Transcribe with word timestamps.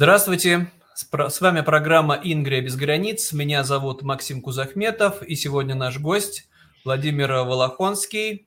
Здравствуйте, 0.00 0.70
с 0.94 1.40
вами 1.40 1.60
программа 1.62 2.20
«Ингрия 2.22 2.60
без 2.60 2.76
границ». 2.76 3.32
Меня 3.32 3.64
зовут 3.64 4.02
Максим 4.02 4.40
Кузахметов, 4.40 5.24
и 5.24 5.34
сегодня 5.34 5.74
наш 5.74 5.98
гость 5.98 6.48
Владимир 6.84 7.32
Волохонский, 7.32 8.46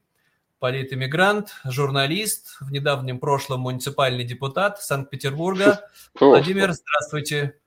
политэмигрант, 0.60 1.50
журналист, 1.66 2.56
в 2.62 2.72
недавнем 2.72 3.20
прошлом 3.20 3.60
муниципальный 3.60 4.24
депутат 4.24 4.82
Санкт-Петербурга. 4.82 5.90
Владимир, 6.18 6.72
здравствуйте. 6.72 7.58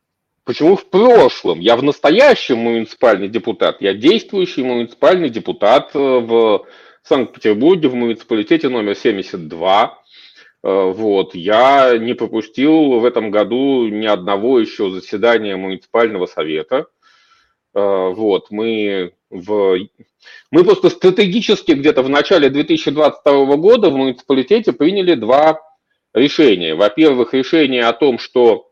Почему 0.45 0.77
в 0.77 0.89
прошлом? 0.89 1.61
Я 1.61 1.77
в 1.77 1.83
настоящем 1.83 2.61
муниципальный 2.61 3.29
депутат. 3.29 3.83
Я 3.83 3.93
действующий 3.93 4.63
муниципальный 4.63 5.29
депутат 5.29 5.91
э, 5.95 5.99
в 5.99 6.65
Санкт-Петербурге, 7.03 7.89
в 7.89 7.95
муниципалитете 7.95 8.71
номер 8.71 8.97
72. 8.97 10.04
Э, 10.65 10.93
вот. 10.93 11.35
Я 11.35 11.99
не 11.99 12.15
пропустил 12.15 12.99
в 12.99 13.05
этом 13.05 13.31
году 13.31 13.87
ни 13.89 14.07
одного 14.07 14.59
еще 14.59 14.91
заседания 14.91 15.57
муниципального 15.57 16.27
совета. 16.27 16.87
Э, 17.75 18.09
вот. 18.09 18.51
Мы, 18.51 19.13
в... 19.29 19.79
Мы 20.51 20.65
просто 20.65 20.89
стратегически 20.89 21.73
где-то 21.73 22.03
в 22.03 22.09
начале 22.09 22.49
2022 22.49 23.57
года 23.57 23.91
в 23.91 23.97
муниципалитете 23.97 24.73
приняли 24.73 25.15
два 25.15 25.61
решения. 26.15 26.75
Во-первых, 26.75 27.35
решение 27.35 27.85
о 27.85 27.93
том, 27.93 28.19
что 28.19 28.71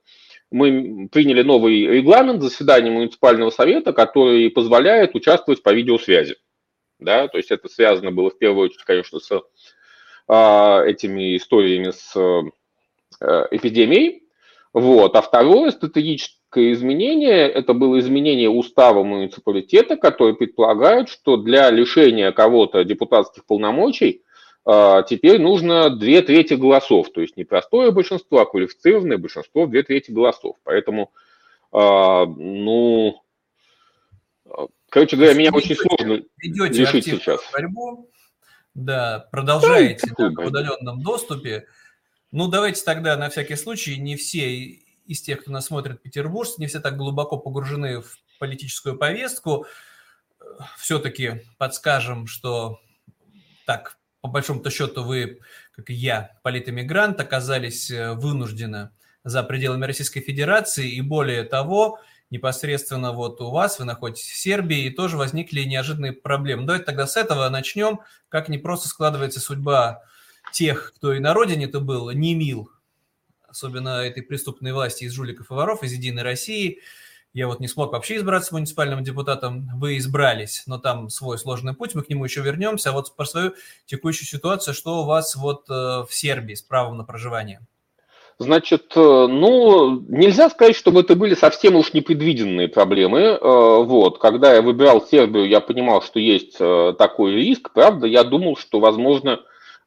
мы 0.51 1.09
приняли 1.13 1.43
новый 1.43 1.87
регламент 1.87 2.41
заседания 2.41 2.91
муниципального 2.91 3.51
совета, 3.51 3.93
который 3.93 4.51
позволяет 4.51 5.15
участвовать 5.15 5.62
по 5.62 5.75
видеосвязи. 5.75 6.37
Да, 6.99 7.29
то 7.29 7.37
есть 7.37 7.51
это 7.51 7.69
связано 7.69 8.12
было 8.12 8.31
в 8.31 8.39
первую 8.39 8.67
очередь, 8.67 8.84
конечно, 8.84 9.19
с 9.19 9.43
этими 10.33 11.36
историями 11.36 11.91
с 11.91 12.16
э, 12.16 13.47
эпидемией. 13.50 14.22
Вот. 14.72 15.14
А 15.16 15.22
второе 15.22 15.70
стратегическое 15.70 16.72
изменение– 16.72 17.48
это 17.50 17.75
было 17.75 17.98
изменение 17.98 18.48
устава 18.48 19.03
муниципалитета, 19.05 19.97
который 19.97 20.34
предполагает, 20.34 21.08
что 21.08 21.36
для 21.36 21.70
лишения 21.70 22.33
кого-то 22.33 22.84
депутатских 22.84 23.44
полномочий 23.44 24.22
а, 24.64 25.03
теперь 25.03 25.41
нужно 25.41 25.91
две 25.91 26.22
трети 26.22 26.55
голосов, 26.55 27.10
то 27.12 27.20
есть 27.20 27.36
не 27.36 27.44
простое 27.44 27.91
большинство, 27.91 28.41
а 28.41 28.47
квалифицированное 28.47 29.19
большинство 29.19 29.66
две 29.66 29.83
трети 29.83 30.10
голосов. 30.10 30.56
Поэтому, 30.62 31.12
а, 31.72 32.27
ну, 32.27 33.20
короче 34.88 35.16
говоря, 35.16 35.34
меня 35.34 35.50
очень 35.53 35.77
сложно 35.77 36.22
решить 36.38 37.05
сейчас. 37.05 37.41
Борьбу 37.53 38.08
да, 38.75 39.28
продолжаете 39.31 40.12
да, 40.17 40.31
в 40.31 40.47
удаленном 40.47 41.03
доступе. 41.03 41.67
Ну, 42.31 42.48
давайте 42.48 42.83
тогда 42.84 43.17
на 43.17 43.28
всякий 43.28 43.56
случай, 43.56 43.98
не 43.98 44.17
все 44.17 44.81
из 45.06 45.20
тех, 45.20 45.42
кто 45.42 45.51
нас 45.51 45.67
смотрит 45.67 46.03
петербуржцы, 46.03 46.55
не 46.59 46.67
все 46.67 46.81
так 46.81 46.97
глубоко 46.97 47.37
погружены 47.37 48.00
в 48.00 48.19
политическую 48.39 48.97
повестку. 48.97 49.67
Все-таки 50.78 51.43
подскажем, 51.59 52.27
что 52.27 52.81
так, 53.67 53.98
по 54.20 54.28
большому-то 54.28 54.70
счету, 54.70 55.03
вы, 55.03 55.41
как 55.73 55.91
и 55.91 55.95
я, 55.95 56.39
политэмигрант, 56.43 57.20
оказались 57.20 57.91
э, 57.91 58.15
вынуждены 58.15 58.91
за 59.25 59.43
пределами 59.43 59.84
Российской 59.87 60.20
Федерации, 60.20 60.91
и 60.91 61.00
более 61.00 61.45
того, 61.45 62.00
непосредственно 62.33 63.12
вот 63.12 63.42
у 63.42 63.50
вас, 63.50 63.78
вы 63.78 63.84
находитесь 63.84 64.30
в 64.30 64.36
Сербии, 64.36 64.86
и 64.86 64.91
тоже 64.91 65.19
возникли 65.19 65.65
неожиданные 65.65 66.12
проблемы. 66.12 66.65
Давайте 66.65 66.87
тогда 66.87 67.06
с 67.06 67.19
этого 67.19 67.47
начнем, 67.50 68.00
как 68.31 68.48
не 68.48 68.56
просто 68.56 68.88
складывается 68.88 69.38
судьба 69.38 70.03
тех, 70.50 70.94
кто 70.97 71.12
и 71.12 71.21
на 71.21 71.34
родине-то 71.34 71.81
был, 71.81 72.10
не 72.10 72.34
мил, 72.34 72.71
особенно 73.47 74.00
этой 74.00 74.22
преступной 74.22 74.72
власти 74.72 75.04
из 75.04 75.12
жуликов 75.12 75.50
и 75.50 75.54
воров, 75.54 75.82
из 75.82 75.92
«Единой 75.92 76.22
России». 76.22 76.81
Я 77.34 77.48
вот 77.48 77.60
не 77.60 77.69
смог 77.69 77.92
вообще 77.92 78.16
избраться 78.16 78.54
муниципальным 78.54 79.04
депутатом, 79.04 79.69
вы 79.78 79.98
избрались, 79.98 80.65
но 80.66 80.78
там 80.78 81.10
свой 81.10 81.38
сложный 81.38 81.75
путь, 81.75 81.94
мы 81.94 82.03
к 82.03 82.09
нему 82.09 82.25
еще 82.25 82.41
вернемся. 82.41 82.91
А 82.91 82.92
вот 82.92 83.15
про 83.15 83.26
свою 83.26 83.54
текущую 83.84 84.26
ситуацию, 84.26 84.75
что 84.75 85.03
у 85.03 85.04
вас 85.04 85.37
вот 85.37 85.69
э, 85.69 85.72
в 85.72 86.09
Сербии 86.10 86.54
с 86.54 86.62
правом 86.62 86.98
на 86.98 87.04
проживание? 87.04 87.60
Значит, 88.38 88.93
э, 88.97 89.00
ну, 89.00 90.00
нельзя 90.09 90.48
сказать, 90.50 90.75
чтобы 90.75 91.00
это 91.00 91.15
были 91.15 91.34
совсем 91.34 91.76
уж 91.76 91.93
непредвиденные 91.93 92.69
проблемы. 92.69 93.20
Э, 93.20 93.38
вот, 93.82 94.19
когда 94.19 94.54
я 94.54 94.62
выбирал 94.62 95.03
Сербию, 95.03 95.48
я 95.48 95.60
понимал, 95.60 96.03
что 96.03 96.19
есть 96.19 96.56
э, 96.59 96.94
такой 96.98 97.34
риск. 97.34 97.71
Правда, 97.72 98.06
я 98.06 98.25
думал, 98.25 98.56
что, 98.56 98.81
возможно, 98.81 99.41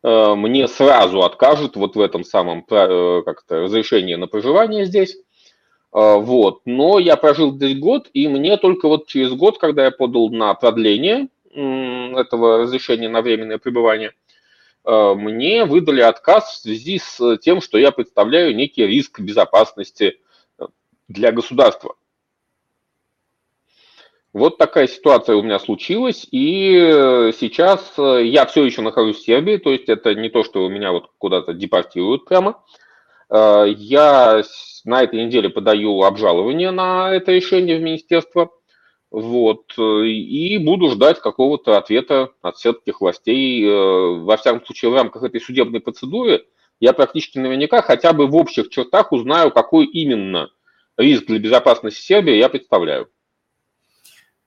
мне 0.03 0.67
сразу 0.67 1.23
откажут 1.23 1.75
вот 1.75 1.95
в 1.95 1.99
этом 1.99 2.23
самом 2.23 2.61
как-то 2.61 3.61
разрешении 3.61 4.13
на 4.13 4.27
проживание 4.27 4.85
здесь. 4.85 5.17
Вот, 5.91 6.59
но 6.65 6.99
я 6.99 7.15
прожил 7.15 7.55
здесь 7.55 7.79
год, 7.79 8.09
и 8.13 8.27
мне 8.27 8.57
только 8.57 8.87
вот 8.87 9.07
через 9.07 9.31
год, 9.31 9.57
когда 9.57 9.85
я 9.85 9.89
подал 9.89 10.29
на 10.29 10.53
продление 10.53 11.29
этого 11.55 12.59
разрешения 12.59 13.09
на 13.09 13.23
временное 13.23 13.57
пребывание– 13.57 14.11
мне 14.85 15.65
выдали 15.65 16.01
отказ 16.01 16.51
в 16.51 16.61
связи 16.61 16.99
с 16.99 17.37
тем, 17.37 17.61
что 17.61 17.77
я 17.77 17.91
представляю 17.91 18.55
некий 18.55 18.85
риск 18.85 19.19
безопасности 19.19 20.19
э, 20.59 20.65
для 21.07 21.31
государства. 21.31 21.95
Вот 24.33 24.57
такая 24.57 24.87
ситуация 24.87 25.35
у 25.37 25.41
меня 25.41 25.59
случилась, 25.59 26.27
и 26.29 26.75
э, 26.75 27.31
сейчас 27.39 27.93
я 27.97 28.45
все 28.45 28.63
еще 28.65 28.81
нахожусь 28.81 29.17
в 29.17 29.25
Сербии, 29.25 29.57
то 29.57 29.71
есть 29.71 29.89
это 29.89 30.13
не 30.13 30.29
то, 30.29 30.43
что 30.43 30.67
меня 30.69 30.91
вот 30.91 31.09
куда-то 31.17 31.53
депортируют 31.53 32.25
прямо. 32.25 32.63
Я 33.31 34.43
на 34.83 35.01
этой 35.01 35.25
неделе 35.25 35.49
подаю 35.49 36.03
обжалование 36.03 36.69
на 36.69 37.11
это 37.11 37.31
решение 37.31 37.79
в 37.79 37.81
министерство– 37.81 38.51
вот, 39.15 39.73
э, 39.77 40.07
и 40.07 40.57
буду 40.57 40.89
ждать 40.89 41.21
какого-то 41.21 41.77
ответа 41.77 42.31
от 42.41 42.57
сербских 42.57 42.99
властей. 42.99 43.63
Э, 43.63 44.19
во 44.19 44.35
всяком 44.35 44.65
случае, 44.65 44.91
в 44.91 44.95
рамках 44.95 45.23
этой 45.23 45.39
судебной 45.39 45.79
процедуры 45.79 46.45
я 46.81 46.91
практически 46.91 47.37
наверняка 47.37 47.81
хотя 47.81 48.11
бы 48.11 48.27
в 48.27 48.35
общих 48.35 48.67
чертах 48.67 49.13
узнаю, 49.13 49.51
какой 49.51 49.85
именно 49.85 50.49
риск 50.97 51.27
для 51.27 51.39
безопасности 51.39 52.01
Сербии 52.01 52.35
я 52.35 52.49
представляю. 52.49 53.07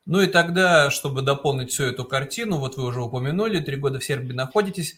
Ну 0.05 0.21
и 0.21 0.27
тогда, 0.27 0.91
чтобы 0.91 1.23
дополнить 1.23 1.71
всю 1.71 1.85
эту 1.85 2.05
картину, 2.05 2.59
вот 2.59 2.77
вы 2.77 2.89
уже 2.89 3.01
упомянули, 3.01 3.61
три 3.61 3.77
года 3.77 4.01
в 4.01 4.05
Сербии 4.05 4.35
находитесь, 4.35 4.97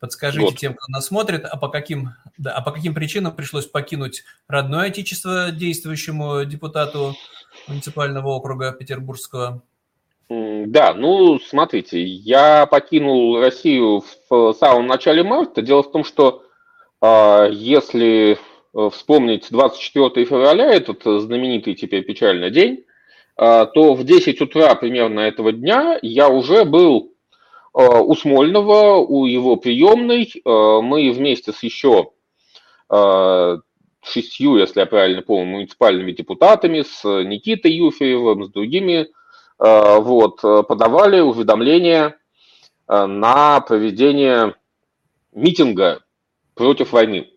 подскажите 0.00 0.44
вот. 0.46 0.56
тем, 0.56 0.74
кто 0.74 0.90
нас 0.90 1.06
смотрит, 1.06 1.44
а 1.44 1.56
по 1.56 1.68
каким, 1.68 2.10
да, 2.38 2.52
а 2.54 2.62
по 2.62 2.72
каким 2.72 2.94
причинам 2.94 3.36
пришлось 3.36 3.66
покинуть 3.66 4.24
родное 4.48 4.88
отечество 4.88 5.50
действующему 5.52 6.44
депутату 6.44 7.14
муниципального 7.68 8.28
округа 8.28 8.72
Петербургского? 8.72 9.62
Да, 10.28 10.94
ну, 10.94 11.38
смотрите, 11.40 12.02
я 12.02 12.66
покинул 12.66 13.40
Россию 13.40 14.04
в 14.28 14.52
самом 14.54 14.86
начале 14.86 15.22
марта. 15.22 15.60
Дело 15.60 15.82
в 15.82 15.90
том, 15.90 16.04
что 16.04 16.44
а, 17.00 17.48
если 17.50 18.38
э, 18.74 18.90
вспомнить 18.92 19.48
24 19.50 20.24
февраля, 20.26 20.72
этот 20.72 21.02
знаменитый 21.02 21.74
теперь 21.74 22.04
печальный 22.04 22.52
день, 22.52 22.84
а, 23.36 23.66
то 23.66 23.94
в 23.94 24.04
10 24.04 24.40
утра 24.40 24.74
примерно 24.76 25.20
этого 25.20 25.50
дня 25.50 25.98
я 26.00 26.28
уже 26.28 26.64
был 26.64 27.09
у 27.72 28.14
Смольного, 28.14 28.96
у 28.96 29.26
его 29.26 29.56
приемной. 29.56 30.32
Мы 30.44 31.12
вместе 31.12 31.52
с 31.52 31.62
еще 31.62 32.10
шестью, 34.02 34.56
если 34.56 34.80
я 34.80 34.86
правильно 34.86 35.22
помню, 35.22 35.52
муниципальными 35.52 36.12
депутатами, 36.12 36.82
с 36.82 37.04
Никитой 37.04 37.72
Юфеевым, 37.72 38.44
с 38.44 38.50
другими, 38.50 39.08
э, 39.58 39.98
вот, 40.00 40.40
подавали 40.40 41.20
уведомления 41.20 42.16
э, 42.88 43.06
на 43.06 43.60
проведение 43.60 44.54
митинга 45.32 46.02
против 46.54 46.92
войны. 46.92 47.30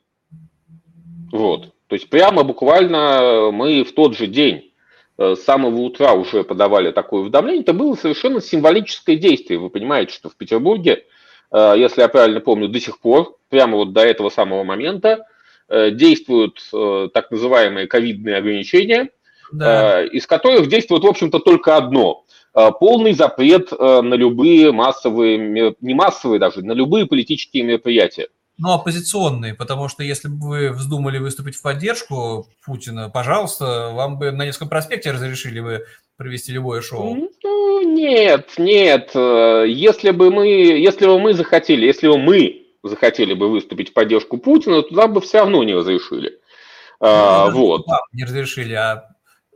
Вот. 1.31 1.73
То 1.87 1.95
есть 1.95 2.09
прямо 2.09 2.43
буквально 2.43 3.51
мы 3.51 3.83
в 3.83 3.93
тот 3.93 4.15
же 4.15 4.27
день 4.27 4.57
э, 4.57 4.72
с 5.17 5.39
самого 5.43 5.81
утра 5.81 6.13
уже 6.13 6.43
подавали 6.43 6.91
такое 6.91 7.21
уведомление. 7.21 7.61
Это 7.61 7.73
было 7.73 7.95
совершенно 7.95 8.41
символическое 8.41 9.15
действие. 9.15 9.59
Вы 9.59 9.69
понимаете, 9.69 10.13
что 10.13 10.29
в 10.29 10.35
Петербурге, 10.35 11.05
если 11.51 12.01
я 12.01 12.07
правильно 12.07 12.39
помню, 12.39 12.67
до 12.67 12.79
сих 12.79 12.99
пор, 12.99 13.37
прямо 13.49 13.77
вот 13.77 13.93
до 13.93 14.01
этого 14.01 14.29
самого 14.29 14.63
момента, 14.63 15.27
Э, 15.69 15.91
действуют 15.91 16.59
э, 16.73 17.09
так 17.13 17.31
называемые 17.31 17.87
ковидные 17.87 18.37
ограничения, 18.37 19.09
да. 19.51 20.01
Э, 20.01 20.07
из 20.07 20.27
которых 20.27 20.67
действует, 20.67 21.03
в 21.03 21.07
общем-то, 21.07 21.39
только 21.39 21.75
одно– 21.77 22.25
полный 22.79 23.13
запрет 23.13 23.71
на 23.71 24.13
любые 24.13 24.71
массовые, 24.71 25.73
не 25.81 25.93
массовые 25.95 26.39
даже, 26.39 26.63
на 26.63 26.73
любые 26.73 27.07
политические 27.07 27.63
мероприятия. 27.63 28.27
Ну, 28.57 28.71
оппозиционные, 28.71 29.55
потому 29.55 29.89
что 29.89 30.03
если 30.03 30.27
бы 30.27 30.47
вы 30.47 30.69
вздумали 30.71 31.17
выступить 31.17 31.55
в 31.55 31.61
поддержку 31.61 32.47
Путина, 32.63 33.09
пожалуйста, 33.09 33.89
вам 33.93 34.19
бы 34.19 34.31
на 34.31 34.45
несколько 34.45 34.67
проспекте 34.67 35.11
разрешили 35.11 35.59
бы 35.59 35.85
провести 36.17 36.51
любое 36.51 36.81
шоу. 36.81 37.29
Ну, 37.43 37.81
нет, 37.81 38.51
нет. 38.57 39.09
Если 39.15 40.11
бы 40.11 40.29
мы, 40.29 40.47
если 40.47 41.07
бы 41.07 41.19
мы 41.19 41.33
захотели, 41.33 41.85
если 41.85 42.07
бы 42.07 42.17
мы 42.19 42.67
захотели 42.83 43.33
бы 43.33 43.49
выступить 43.49 43.89
в 43.89 43.93
поддержку 43.93 44.37
Путина, 44.37 44.83
то 44.83 44.93
нам 44.93 45.13
бы 45.13 45.21
все 45.21 45.39
равно 45.39 45.63
не 45.63 45.73
разрешили. 45.73 46.39
А, 46.99 47.49
ну, 47.49 47.57
вот. 47.57 47.85
Не 48.11 48.23
разрешили, 48.23 48.73
а 48.73 49.05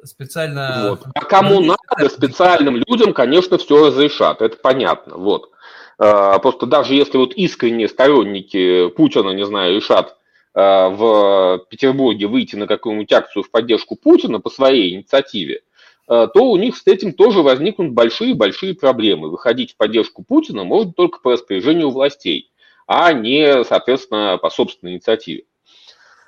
специально... 0.04 0.90
Вот. 0.90 1.04
А 1.14 1.26
кому 1.26 1.62
надо, 1.62 2.10
специальным 2.10 2.78
людям, 2.78 3.14
конечно, 3.14 3.58
все 3.58 3.88
разрешат, 3.88 4.42
это 4.42 4.58
понятно, 4.58 5.18
вот. 5.18 5.52
А, 6.00 6.38
просто 6.40 6.66
даже 6.66 6.94
если 6.94 7.18
вот 7.18 7.34
искренние 7.34 7.88
сторонники 7.88 8.90
Путина, 8.90 9.32
не 9.32 9.46
знаю, 9.46 9.76
решат 9.76 10.18
а, 10.54 10.90
в 10.90 11.66
Петербурге 11.70 12.28
выйти 12.28 12.56
на 12.56 12.68
какую-нибудь 12.68 13.12
акцию 13.12 13.44
в 13.44 13.52
поддержку 13.52 13.96
Путина 13.96 14.40
по 14.40 14.50
своей 14.50 14.96
инициативе, 14.96 15.62
а, 16.08 16.28
то 16.28 16.52
у 16.52 16.58
них 16.58 16.78
с 16.78 16.86
этим 16.86 17.14
тоже 17.14 17.42
возникнут 17.42 17.94
большие-большие 17.94 18.76
проблемы. 18.76 19.30
Выходить 19.30 19.74
в 19.74 19.78
поддержку 19.78 20.24
Путина 20.24 20.64
можно 20.64 20.94
только 20.94 21.20
по 21.20 21.32
распоряжению 21.32 21.90
властей, 21.90 22.52
а 22.86 23.12
не, 23.14 23.64
соответственно, 23.64 24.38
по 24.38 24.50
собственной 24.50 24.94
инициативе. 24.94 25.46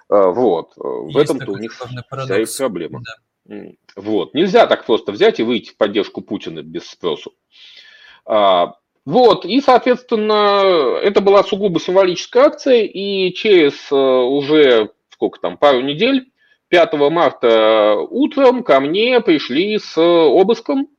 Вот. 0.09 0.71
Есть 0.75 1.13
в 1.13 1.17
этом-то 1.19 1.51
у 1.51 1.57
них 1.57 1.71
вся 1.71 2.41
их 2.41 2.57
проблема. 2.57 3.01
Да. 3.45 3.55
Вот. 3.95 4.33
Нельзя 4.33 4.65
так 4.65 4.87
просто 4.87 5.11
взять 5.11 5.39
и 5.39 5.43
выйти 5.43 5.69
в 5.69 5.77
поддержку 5.77 6.21
Путина 6.21 6.63
без 6.63 6.89
спросу. 6.89 7.33
Вот, 9.09 9.43
и, 9.43 9.59
соответственно, 9.59 10.99
это 11.01 11.19
была 11.19 11.43
сугубо 11.43 11.79
символическая 11.79 12.43
акция, 12.43 12.83
и 12.83 13.33
через 13.33 13.91
э, 13.91 13.95
уже, 13.95 14.91
сколько 15.09 15.39
там, 15.39 15.57
пару 15.57 15.81
недель, 15.81 16.31
5 16.67 16.93
марта 17.09 17.95
утром 17.95 18.63
ко 18.63 18.79
мне 18.79 19.19
пришли 19.19 19.79
с 19.79 19.97
обыском. 19.97 20.89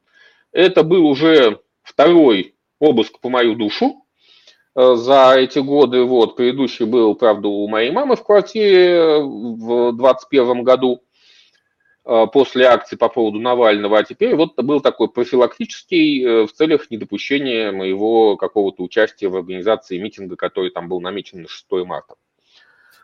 Это 0.50 0.82
был 0.82 1.06
уже 1.06 1.60
второй 1.84 2.56
обыск 2.80 3.20
по 3.20 3.28
мою 3.28 3.54
душу 3.54 4.04
э, 4.74 4.94
за 4.96 5.34
эти 5.36 5.60
годы. 5.60 6.02
Вот, 6.02 6.34
предыдущий 6.34 6.86
был, 6.86 7.14
правда, 7.14 7.46
у 7.46 7.68
моей 7.68 7.92
мамы 7.92 8.16
в 8.16 8.24
квартире 8.24 9.20
в 9.20 9.92
2021 9.92 10.64
году. 10.64 11.00
Э, 12.10 12.26
после 12.26 12.64
акции 12.64 12.96
по 12.96 13.08
поводу 13.08 13.38
Навального, 13.38 13.96
а 13.96 14.02
теперь 14.02 14.34
вот 14.34 14.60
был 14.60 14.80
такой 14.80 15.08
профилактический 15.08 16.24
э, 16.24 16.46
в 16.48 16.52
целях 16.52 16.90
недопущения 16.90 17.70
моего 17.70 18.36
какого-то 18.36 18.82
участия 18.82 19.28
в 19.28 19.36
организации 19.36 19.96
митинга, 19.96 20.34
который 20.34 20.72
там 20.72 20.88
был 20.88 21.00
намечен 21.00 21.42
на 21.42 21.48
6 21.48 21.66
марта. 21.86 22.14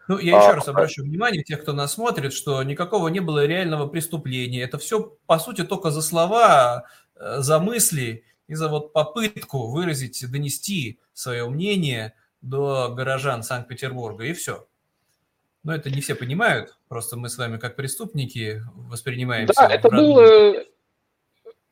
Ну, 0.09 0.19
я 0.19 0.39
еще 0.39 0.51
а, 0.51 0.55
раз 0.57 0.67
обращу 0.67 1.05
внимание 1.05 1.45
тех, 1.45 1.63
кто 1.63 1.73
нас 1.73 1.95
смотрит, 1.95 2.33
что 2.33 2.61
никакого 2.65 3.07
не 3.07 3.21
было 3.21 3.47
реального 3.47 3.87
преступления. 3.87 4.63
Это 4.63 4.77
все, 4.79 5.17
по 5.27 5.39
сути, 5.39 5.63
только 5.63 5.93
за 5.93 6.03
слова, 6.03 6.87
э, 7.15 7.37
за 7.39 7.61
мысли 7.61 8.25
и 8.49 8.57
за 8.57 8.67
вот 8.67 8.93
попытку 8.93 9.69
выразить, 9.69 10.29
донести 10.29 10.99
свое 11.13 11.49
мнение 11.49 12.15
до 12.41 12.93
горожан 12.93 13.45
Санкт-Петербурга, 13.45 14.25
и 14.25 14.33
все. 14.33 14.67
Но 15.67 15.75
это 15.75 15.91
не 15.91 16.01
все 16.01 16.15
понимают, 16.15 16.77
просто 16.89 17.17
мы 17.17 17.29
с 17.29 17.37
вами 17.37 17.57
как 17.57 17.75
преступники 17.75 18.63
воспринимаем. 18.89 19.49
Да, 19.49 19.67
это 19.67 19.91
было, 19.91 20.63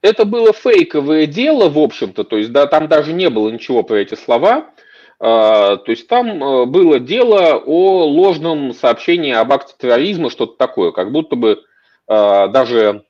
это 0.03 0.25
было 0.25 0.53
фейковое 0.53 1.27
дело, 1.27 1.69
в 1.69 1.79
общем-то, 1.79 2.25
то 2.25 2.37
есть 2.37 2.51
да, 2.51 2.67
там 2.67 2.89
даже 2.89 3.13
не 3.13 3.31
было 3.31 3.51
ничего 3.51 3.85
про 3.85 3.99
эти 3.99 4.17
слова. 4.17 4.73
А, 5.21 5.77
то 5.77 5.93
есть 5.93 6.09
там 6.09 6.43
э, 6.43 6.67
было 6.67 6.99
дело 6.99 7.55
о 7.55 8.05
ложном 8.05 8.75
сообщении 8.75 9.33
об 9.33 9.53
акте 9.53 9.75
терроризма, 9.79 10.29
что-то 10.29 10.57
такое, 10.57 10.91
как 10.91 11.13
будто 11.13 11.37
бы 11.37 11.63
а, 12.09 12.49
даже 12.49 13.05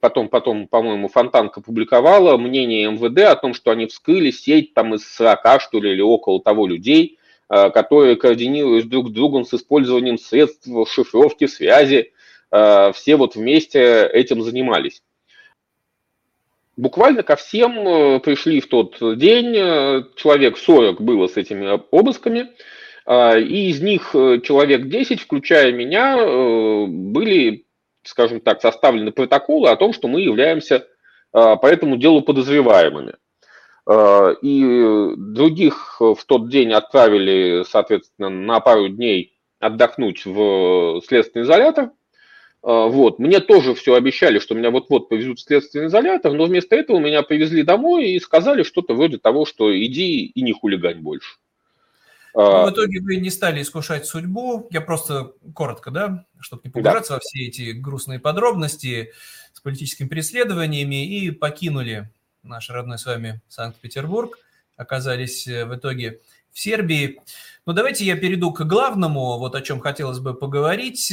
потом, 0.00 0.30
потом, 0.30 0.68
по-моему, 0.68 1.08
Фонтанка 1.08 1.60
публиковала 1.60 2.38
мнение 2.38 2.90
МВД 2.90 3.26
о 3.26 3.36
том, 3.36 3.52
что 3.52 3.72
они 3.72 3.88
вскрыли 3.88 4.30
сеть 4.30 4.72
там 4.72 4.94
из 4.94 5.06
40, 5.16 5.60
что 5.60 5.80
ли, 5.80 5.92
или 5.92 6.00
около 6.00 6.40
того 6.40 6.66
людей, 6.66 7.18
которые 7.50 8.14
координируясь 8.14 8.84
друг 8.84 9.08
с 9.08 9.12
другом 9.12 9.44
с 9.44 9.52
использованием 9.52 10.18
средств 10.18 10.68
шифровки, 10.88 11.46
связи, 11.46 12.12
э, 12.52 12.92
все 12.94 13.16
вот 13.16 13.34
вместе 13.34 14.06
этим 14.06 14.42
занимались. 14.42 15.02
Буквально 16.76 17.24
ко 17.24 17.34
всем 17.34 17.86
э, 17.86 18.20
пришли 18.20 18.60
в 18.60 18.68
тот 18.68 18.98
день, 19.18 19.54
человек 20.14 20.58
40 20.58 21.00
было 21.00 21.26
с 21.26 21.36
этими 21.36 21.80
обысками, 21.90 22.50
и 23.08 23.70
из 23.70 23.80
них 23.80 24.10
человек 24.12 24.86
10, 24.86 25.20
включая 25.20 25.72
меня, 25.72 26.16
были, 26.86 27.64
скажем 28.04 28.40
так, 28.40 28.60
составлены 28.60 29.10
протоколы 29.10 29.70
о 29.70 29.76
том, 29.76 29.92
что 29.92 30.06
мы 30.06 30.20
являемся 30.20 30.86
по 31.32 31.66
этому 31.66 31.96
делу 31.96 32.22
подозреваемыми. 32.22 33.14
Э, 33.86 34.34
и 34.42 35.14
других 35.16 36.00
в 36.00 36.18
тот 36.26 36.48
день 36.48 36.72
отправили, 36.72 37.64
соответственно, 37.68 38.28
на 38.28 38.60
пару 38.60 38.88
дней 38.88 39.36
отдохнуть 39.58 40.24
в 40.24 41.02
следственный 41.06 41.44
изолятор. 41.44 41.84
Э, 41.84 41.90
вот. 42.62 43.18
Мне 43.18 43.40
тоже 43.40 43.74
все 43.74 43.94
обещали, 43.94 44.38
что 44.38 44.54
меня 44.54 44.70
вот-вот 44.70 45.08
повезут 45.08 45.38
в 45.38 45.42
следственный 45.42 45.86
изолятор, 45.86 46.32
но 46.32 46.46
вместо 46.46 46.76
этого 46.76 46.98
меня 46.98 47.22
привезли 47.22 47.62
домой 47.62 48.12
и 48.12 48.20
сказали 48.20 48.62
что-то 48.62 48.94
вроде 48.94 49.18
того, 49.18 49.46
что 49.46 49.76
иди 49.76 50.26
и 50.26 50.42
не 50.42 50.52
хулигань 50.52 51.00
больше. 51.00 51.36
Ну, 52.32 52.66
в 52.66 52.70
итоге 52.70 53.00
вы 53.00 53.16
не 53.16 53.30
стали 53.30 53.60
искушать 53.60 54.06
судьбу. 54.06 54.68
Я 54.70 54.80
просто 54.80 55.32
коротко, 55.52 55.90
да, 55.90 56.26
чтобы 56.38 56.62
не 56.64 56.70
погружаться 56.70 57.10
да. 57.10 57.14
во 57.16 57.20
все 57.20 57.46
эти 57.46 57.72
грустные 57.72 58.20
подробности 58.20 59.12
с 59.52 59.60
политическими 59.60 60.06
преследованиями 60.06 61.04
и 61.04 61.32
покинули 61.32 62.08
наш 62.42 62.70
родной 62.70 62.98
с 62.98 63.06
вами 63.06 63.40
Санкт-Петербург, 63.48 64.38
оказались 64.76 65.46
э, 65.46 65.64
в 65.64 65.74
итоге 65.74 66.20
в 66.52 66.58
Сербии. 66.58 67.20
Но 67.66 67.72
давайте 67.72 68.04
я 68.04 68.16
перейду 68.16 68.52
к 68.52 68.64
главному, 68.64 69.38
вот 69.38 69.54
о 69.54 69.62
чем 69.62 69.80
хотелось 69.80 70.18
бы 70.18 70.34
поговорить. 70.34 71.12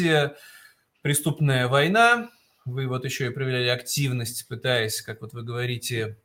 Преступная 1.02 1.68
война. 1.68 2.30
Вы 2.66 2.88
вот 2.88 3.06
еще 3.06 3.28
и 3.28 3.30
проявляли 3.30 3.68
активность, 3.68 4.48
пытаясь, 4.48 5.02
как 5.02 5.22
вот 5.22 5.34
вы 5.34 5.44
говорите, 5.44 6.18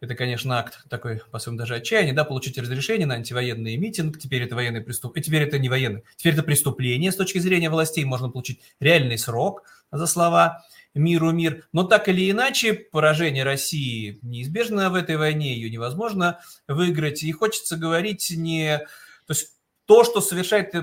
это, 0.00 0.14
конечно, 0.14 0.58
акт 0.58 0.84
такой, 0.88 1.22
по 1.30 1.38
своему 1.38 1.58
даже 1.58 1.76
отчаяния, 1.76 2.12
да, 2.12 2.24
получить 2.24 2.58
разрешение 2.58 3.06
на 3.06 3.14
антивоенный 3.14 3.76
митинг, 3.76 4.18
теперь 4.18 4.42
это 4.42 4.54
военный 4.54 4.80
преступ, 4.80 5.16
и 5.16 5.22
теперь 5.22 5.42
это 5.42 5.58
не 5.58 5.68
военный, 5.68 6.02
теперь 6.16 6.34
это 6.34 6.42
преступление 6.42 7.12
с 7.12 7.16
точки 7.16 7.38
зрения 7.38 7.70
властей, 7.70 8.04
можно 8.04 8.28
получить 8.28 8.60
реальный 8.80 9.16
срок 9.16 9.62
за 9.92 10.06
слова 10.06 10.64
миру 10.94 11.32
мир. 11.32 11.66
Но 11.72 11.84
так 11.84 12.08
или 12.08 12.30
иначе, 12.30 12.72
поражение 12.72 13.44
России 13.44 14.18
неизбежно 14.22 14.90
в 14.90 14.94
этой 14.94 15.16
войне, 15.16 15.54
ее 15.54 15.70
невозможно 15.70 16.40
выиграть. 16.68 17.22
И 17.22 17.32
хочется 17.32 17.76
говорить 17.76 18.32
не... 18.36 18.78
То 19.26 19.32
есть 19.32 19.52
то, 19.86 20.04
что 20.04 20.20
совершает 20.20 20.74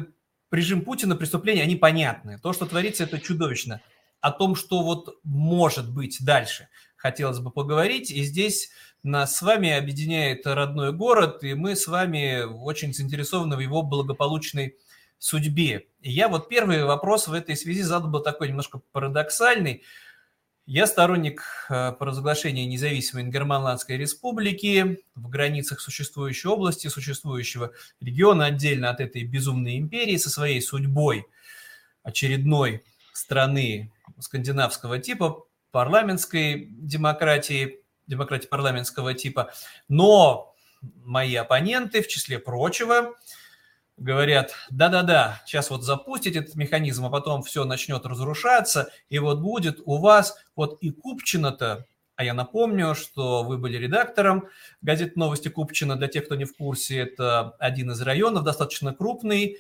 режим 0.52 0.82
Путина, 0.82 1.16
преступления, 1.16 1.64
они 1.64 1.76
понятны. 1.76 2.40
То, 2.40 2.54
что 2.54 2.66
творится, 2.66 3.04
это 3.04 3.20
чудовищно. 3.20 3.82
О 4.20 4.32
том, 4.32 4.56
что 4.56 4.84
вот 4.84 5.18
может 5.24 5.92
быть 5.92 6.24
дальше, 6.24 6.68
хотелось 6.96 7.40
бы 7.40 7.50
поговорить. 7.50 8.12
И 8.12 8.24
здесь 8.24 8.70
нас 9.04 9.36
с 9.36 9.42
вами 9.42 9.72
объединяет 9.72 10.46
родной 10.46 10.94
город, 10.94 11.44
и 11.44 11.56
мы 11.56 11.76
с 11.76 11.88
вами 11.88 12.44
очень 12.44 12.94
заинтересованы 12.94 13.56
в 13.56 13.60
его 13.60 13.82
благополучной 13.82 14.76
судьбе. 15.22 15.86
И 16.02 16.12
я 16.12 16.28
вот 16.28 16.50
первый 16.50 16.84
вопрос 16.84 17.28
в 17.28 17.34
этой 17.34 17.56
связи 17.56 17.84
задал 17.84 18.10
бы 18.10 18.22
такой 18.22 18.48
немножко 18.48 18.82
парадоксальный. 18.92 19.84
Я 20.66 20.88
сторонник 20.88 21.44
э, 21.70 21.92
провозглашения 21.92 22.66
независимой 22.66 23.24
Ингерманландской 23.24 23.98
республики 23.98 25.04
в 25.14 25.30
границах 25.30 25.80
существующей 25.80 26.48
области, 26.48 26.88
существующего 26.88 27.72
региона, 28.00 28.46
отдельно 28.46 28.90
от 28.90 29.00
этой 29.00 29.24
безумной 29.24 29.78
империи, 29.78 30.18
со 30.18 30.32
своей 30.32 30.60
судьбой 30.60 31.28
очередной 32.02 32.84
страны 33.14 33.94
скандинавского 34.18 34.98
типа, 34.98 35.46
парламентской 35.70 36.68
демократии, 36.72 37.82
демократии 38.08 38.48
парламентского 38.48 39.14
типа. 39.14 39.54
Но 39.88 40.56
мои 40.82 41.36
оппоненты, 41.36 42.02
в 42.02 42.08
числе 42.08 42.40
прочего, 42.40 43.14
говорят, 44.02 44.54
да-да-да, 44.70 45.42
сейчас 45.46 45.70
вот 45.70 45.84
запустите 45.84 46.40
этот 46.40 46.56
механизм, 46.56 47.06
а 47.06 47.10
потом 47.10 47.44
все 47.44 47.64
начнет 47.66 48.06
разрушаться, 48.06 48.92
и 49.10 49.20
вот 49.20 49.40
будет 49.40 49.80
у 49.86 49.98
вас 49.98 50.38
вот 50.56 50.78
и 50.82 50.90
Купчино-то, 50.90 51.86
а 52.16 52.24
я 52.24 52.34
напомню, 52.34 52.94
что 52.96 53.44
вы 53.44 53.58
были 53.58 53.78
редактором 53.78 54.48
газеты 54.82 55.14
«Новости 55.16 55.48
Купчино». 55.48 55.96
Для 55.96 56.08
тех, 56.08 56.26
кто 56.26 56.36
не 56.36 56.46
в 56.46 56.56
курсе, 56.56 56.98
это 57.00 57.52
один 57.60 57.92
из 57.92 58.02
районов, 58.02 58.44
достаточно 58.44 58.94
крупный, 58.94 59.58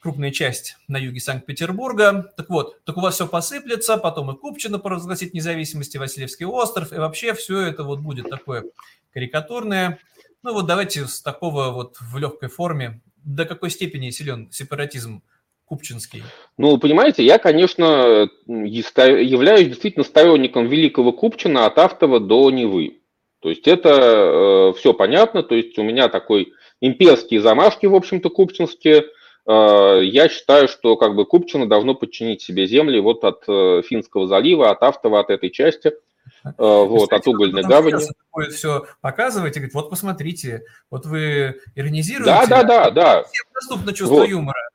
крупная 0.00 0.30
часть 0.30 0.76
на 0.88 0.96
юге 0.96 1.20
Санкт-Петербурга. 1.20 2.32
Так 2.36 2.50
вот, 2.50 2.82
так 2.84 2.96
у 2.96 3.00
вас 3.00 3.14
все 3.14 3.28
посыплется, 3.28 3.96
потом 3.96 4.30
и 4.30 4.36
Купчино 4.36 4.78
провозгласит 4.78 5.34
независимости, 5.34 5.96
Васильевский 5.96 6.46
остров, 6.46 6.92
и 6.92 6.96
вообще 6.96 7.34
все 7.34 7.60
это 7.60 7.84
вот 7.84 8.00
будет 8.00 8.28
такое 8.28 8.64
карикатурное. 9.12 9.98
Ну 10.42 10.52
вот 10.52 10.66
давайте 10.66 11.06
с 11.06 11.22
такого 11.22 11.70
вот 11.70 11.96
в 12.00 12.18
легкой 12.18 12.48
форме 12.48 13.00
до 13.24 13.44
какой 13.44 13.70
степени 13.70 14.10
силен 14.10 14.50
сепаратизм 14.52 15.22
купчинский? 15.64 16.22
Ну, 16.58 16.78
понимаете, 16.78 17.24
я, 17.24 17.38
конечно, 17.38 18.28
являюсь 18.46 19.68
действительно 19.68 20.04
сторонником 20.04 20.66
великого 20.68 21.12
Купчина 21.12 21.66
от 21.66 21.78
Автова 21.78 22.20
до 22.20 22.50
Невы. 22.50 23.00
То 23.40 23.50
есть 23.50 23.66
это 23.68 23.90
э, 23.90 24.78
все 24.78 24.94
понятно, 24.94 25.42
то 25.42 25.54
есть 25.54 25.78
у 25.78 25.82
меня 25.82 26.08
такой 26.08 26.52
имперские 26.80 27.40
замашки, 27.40 27.86
в 27.86 27.94
общем-то, 27.94 28.30
купчинские, 28.30 29.04
я 29.46 30.28
считаю, 30.30 30.68
что 30.68 30.96
как 30.96 31.14
бы 31.14 31.26
Купчино 31.26 31.68
должно 31.68 31.94
подчинить 31.94 32.40
себе 32.40 32.66
земли 32.66 32.98
вот 32.98 33.24
от 33.24 33.44
Финского 33.84 34.26
залива, 34.26 34.70
от 34.70 34.82
Автова, 34.82 35.20
от 35.20 35.28
этой 35.28 35.50
части, 35.50 35.92
вот, 36.58 37.12
от 37.12 37.26
угольной 37.26 37.62
гавани. 37.62 38.04
Будет 38.32 38.52
все 38.52 38.86
показывать 39.00 39.56
и 39.56 39.60
говорит, 39.60 39.74
вот 39.74 39.90
посмотрите, 39.90 40.64
вот 40.90 41.06
вы 41.06 41.60
иронизируете. 41.74 42.30
Да, 42.30 42.46
да, 42.46 42.62
да, 42.62 42.90
да. 42.90 43.22
Всем 43.24 43.46
доступно 43.54 43.92
чувство 43.92 44.16
вот. 44.16 44.28
юмора. 44.28 44.70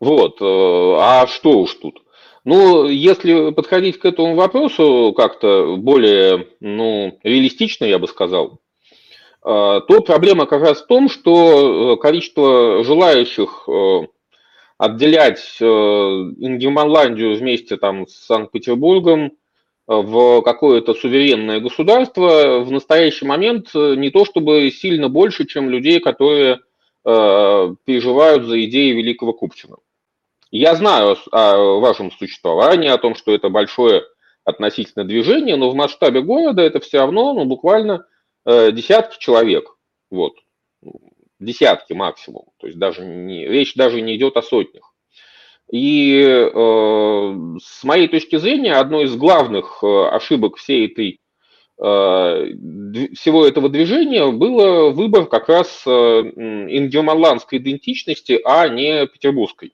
Вот, 0.00 0.38
а 0.40 1.26
что 1.26 1.60
уж 1.60 1.74
тут? 1.74 2.02
Ну, 2.44 2.86
если 2.86 3.52
подходить 3.52 3.98
к 3.98 4.04
этому 4.04 4.34
вопросу 4.34 5.14
как-то 5.16 5.76
более, 5.78 6.48
ну, 6.60 7.18
реалистично, 7.22 7.86
я 7.86 7.98
бы 7.98 8.06
сказал, 8.06 8.60
а, 9.44 9.80
то 9.80 10.00
проблема 10.00 10.46
как 10.46 10.62
раз 10.62 10.82
в 10.82 10.86
том, 10.86 11.10
что 11.10 11.94
э, 11.94 11.96
количество 12.00 12.82
желающих 12.82 13.68
э, 13.68 14.00
отделять 14.78 15.56
э, 15.60 15.64
Ингерманландию 15.64 17.36
вместе 17.36 17.76
там 17.76 18.06
с 18.06 18.24
Санкт-Петербургом 18.24 19.32
в 19.86 20.42
какое-то 20.42 20.94
суверенное 20.94 21.60
государство 21.60 22.60
в 22.60 22.70
настоящий 22.70 23.26
момент 23.26 23.74
не 23.74 24.10
то 24.10 24.24
чтобы 24.24 24.70
сильно 24.70 25.08
больше, 25.08 25.46
чем 25.46 25.68
людей, 25.68 26.00
которые 26.00 26.60
переживают 27.04 28.44
за 28.44 28.64
идеи 28.64 28.92
Великого 28.92 29.34
Купчина. 29.34 29.76
Я 30.50 30.74
знаю 30.76 31.16
о 31.32 31.80
вашем 31.80 32.10
существовании, 32.12 32.88
о 32.88 32.96
том, 32.96 33.14
что 33.14 33.34
это 33.34 33.50
большое 33.50 34.04
относительно 34.44 35.04
движение, 35.04 35.56
но 35.56 35.70
в 35.70 35.74
масштабе 35.74 36.22
города 36.22 36.62
это 36.62 36.78
все 36.80 36.98
равно 36.98 37.32
ну, 37.32 37.44
буквально 37.44 38.06
э, 38.44 38.72
десятки 38.72 39.18
человек. 39.18 39.76
Вот. 40.10 40.34
Десятки 41.40 41.92
максимум. 41.92 42.44
То 42.58 42.68
есть 42.68 42.78
даже 42.78 43.04
не, 43.04 43.46
речь 43.46 43.74
даже 43.74 44.00
не 44.00 44.16
идет 44.16 44.36
о 44.36 44.42
сотнях. 44.42 44.93
И 45.70 46.20
э, 46.20 47.58
с 47.62 47.84
моей 47.84 48.08
точки 48.08 48.36
зрения, 48.36 48.74
одной 48.74 49.04
из 49.04 49.16
главных 49.16 49.78
э, 49.82 50.08
ошибок 50.08 50.56
всей 50.56 50.86
этой 50.86 51.20
э, 51.78 51.84
всего 53.14 53.46
этого 53.46 53.68
движения 53.68 54.30
было 54.30 54.90
выбор 54.90 55.26
как 55.26 55.48
раз 55.48 55.82
э, 55.86 55.90
идентичности, 57.56 58.40
а 58.44 58.68
не 58.68 59.06
петербургской. 59.06 59.72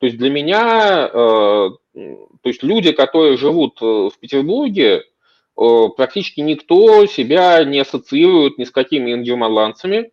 То 0.00 0.06
есть 0.06 0.16
для 0.16 0.30
меня, 0.30 1.10
э, 1.12 1.12
то 1.12 2.48
есть 2.48 2.62
люди, 2.62 2.92
которые 2.92 3.36
живут 3.36 3.80
э, 3.82 3.84
в 3.84 4.12
Петербурге, 4.18 5.04
э, 5.58 5.88
практически 5.94 6.40
никто 6.40 7.04
себя 7.04 7.62
не 7.64 7.80
ассоциирует 7.80 8.56
ни 8.56 8.64
с 8.64 8.70
какими 8.70 9.12
индиомаланцами. 9.12 10.10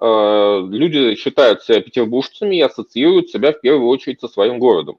Люди 0.00 1.14
считают 1.16 1.62
себя 1.62 1.80
петербуржцами 1.80 2.56
и 2.56 2.62
ассоциируют 2.62 3.30
себя 3.30 3.52
в 3.52 3.60
первую 3.60 3.88
очередь 3.88 4.20
со 4.20 4.28
своим 4.28 4.58
городом. 4.58 4.98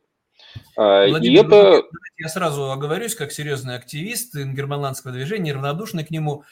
Владимир, 0.75 1.43
и 1.43 1.45
это... 1.45 1.83
Я 2.17 2.29
сразу 2.29 2.71
оговорюсь, 2.71 3.15
как 3.15 3.31
серьезный 3.31 3.75
активист 3.75 4.35
ингерманландского 4.35 5.11
движения, 5.11 5.53
равнодушный 5.53 6.05
к 6.05 6.11
нему 6.11 6.43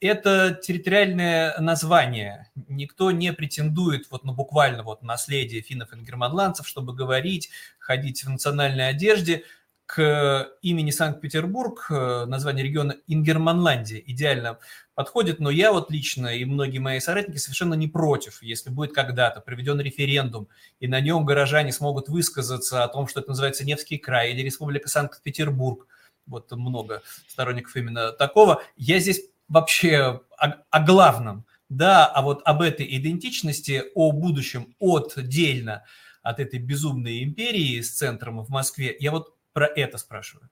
это 0.00 0.58
территориальное 0.62 1.58
название. 1.58 2.50
Никто 2.68 3.10
не 3.10 3.34
претендует 3.34 4.06
вот, 4.10 4.24
ну, 4.24 4.32
буквально 4.32 4.82
вот 4.82 5.02
наследие 5.02 5.60
финнов 5.60 5.92
и 5.92 6.00
германландцев, 6.00 6.66
чтобы 6.66 6.94
говорить, 6.94 7.50
ходить 7.78 8.24
в 8.24 8.30
национальной 8.30 8.88
одежде. 8.88 9.44
К 9.84 10.48
имени 10.62 10.92
Санкт-Петербург 10.92 11.90
название 11.90 12.64
региона 12.64 12.96
Ингерманландия 13.08 14.00
идеально 14.06 14.58
подходит, 15.00 15.40
но 15.40 15.48
я 15.48 15.72
вот 15.72 15.90
лично 15.90 16.26
и 16.26 16.44
многие 16.44 16.76
мои 16.76 17.00
соратники 17.00 17.38
совершенно 17.38 17.72
не 17.72 17.88
против, 17.88 18.42
если 18.42 18.68
будет 18.68 18.92
когда-то 18.92 19.40
проведен 19.40 19.80
референдум, 19.80 20.48
и 20.78 20.88
на 20.88 21.00
нем 21.00 21.24
горожане 21.24 21.72
смогут 21.72 22.10
высказаться 22.10 22.84
о 22.84 22.88
том, 22.88 23.08
что 23.08 23.20
это 23.20 23.30
называется 23.30 23.64
Невский 23.64 23.96
край 23.96 24.32
или 24.32 24.42
Республика 24.42 24.90
Санкт-Петербург. 24.90 25.86
Вот 26.26 26.52
много 26.52 27.00
сторонников 27.28 27.74
именно 27.76 28.12
такого. 28.12 28.62
Я 28.76 28.98
здесь 28.98 29.22
вообще 29.48 30.20
о, 30.36 30.52
о 30.68 30.80
главном, 30.84 31.46
да, 31.70 32.04
а 32.04 32.20
вот 32.20 32.42
об 32.44 32.60
этой 32.60 32.84
идентичности, 32.94 33.84
о 33.94 34.12
будущем 34.12 34.74
отдельно 34.78 35.82
от 36.22 36.40
этой 36.40 36.58
безумной 36.58 37.24
империи 37.24 37.80
с 37.80 37.90
центром 37.92 38.44
в 38.44 38.50
Москве, 38.50 38.94
я 39.00 39.12
вот 39.12 39.34
про 39.54 39.66
это 39.66 39.96
спрашиваю. 39.96 40.50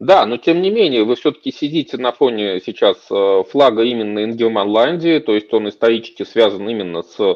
Да, 0.00 0.24
но 0.24 0.38
тем 0.38 0.62
не 0.62 0.70
менее, 0.70 1.04
вы 1.04 1.14
все-таки 1.14 1.52
сидите 1.52 1.98
на 1.98 2.10
фоне 2.12 2.58
сейчас 2.64 2.96
э, 3.10 3.42
флага 3.50 3.82
именно 3.82 4.24
Ингерманландии, 4.24 5.18
то 5.18 5.34
есть 5.34 5.52
он 5.52 5.68
исторически 5.68 6.22
связан 6.22 6.66
именно 6.66 7.02
с 7.02 7.20
э, 7.20 7.26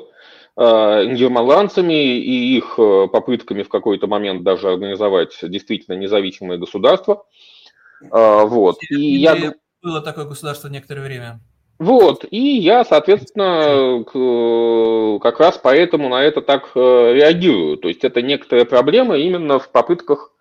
ингерманландцами 0.57 1.93
и 1.93 2.57
их 2.57 2.77
э, 2.79 3.09
попытками 3.13 3.63
в 3.65 3.69
какой-то 3.69 4.07
момент 4.07 4.45
даже 4.45 4.71
организовать 4.71 5.39
действительно 5.43 5.97
независимое 5.97 6.57
государство. 6.57 7.27
Вот. 8.01 8.77
И 8.91 9.17
я 9.17 9.55
было 9.83 10.01
такое 10.01 10.25
государство 10.25 10.69
некоторое 10.69 11.03
время. 11.03 11.41
Вот, 11.79 12.25
и 12.31 12.39
я, 12.39 12.85
соответственно, 12.85 14.05
как 15.19 15.41
раз 15.41 15.59
поэтому 15.63 16.09
на 16.09 16.23
это 16.23 16.41
так 16.41 16.71
реагирую. 16.75 17.77
То 17.77 17.89
есть 17.89 18.05
это 18.05 18.23
некоторая 18.23 18.65
проблема 18.65 19.17
именно 19.17 19.59
в 19.59 19.71
попытках, 19.71 20.34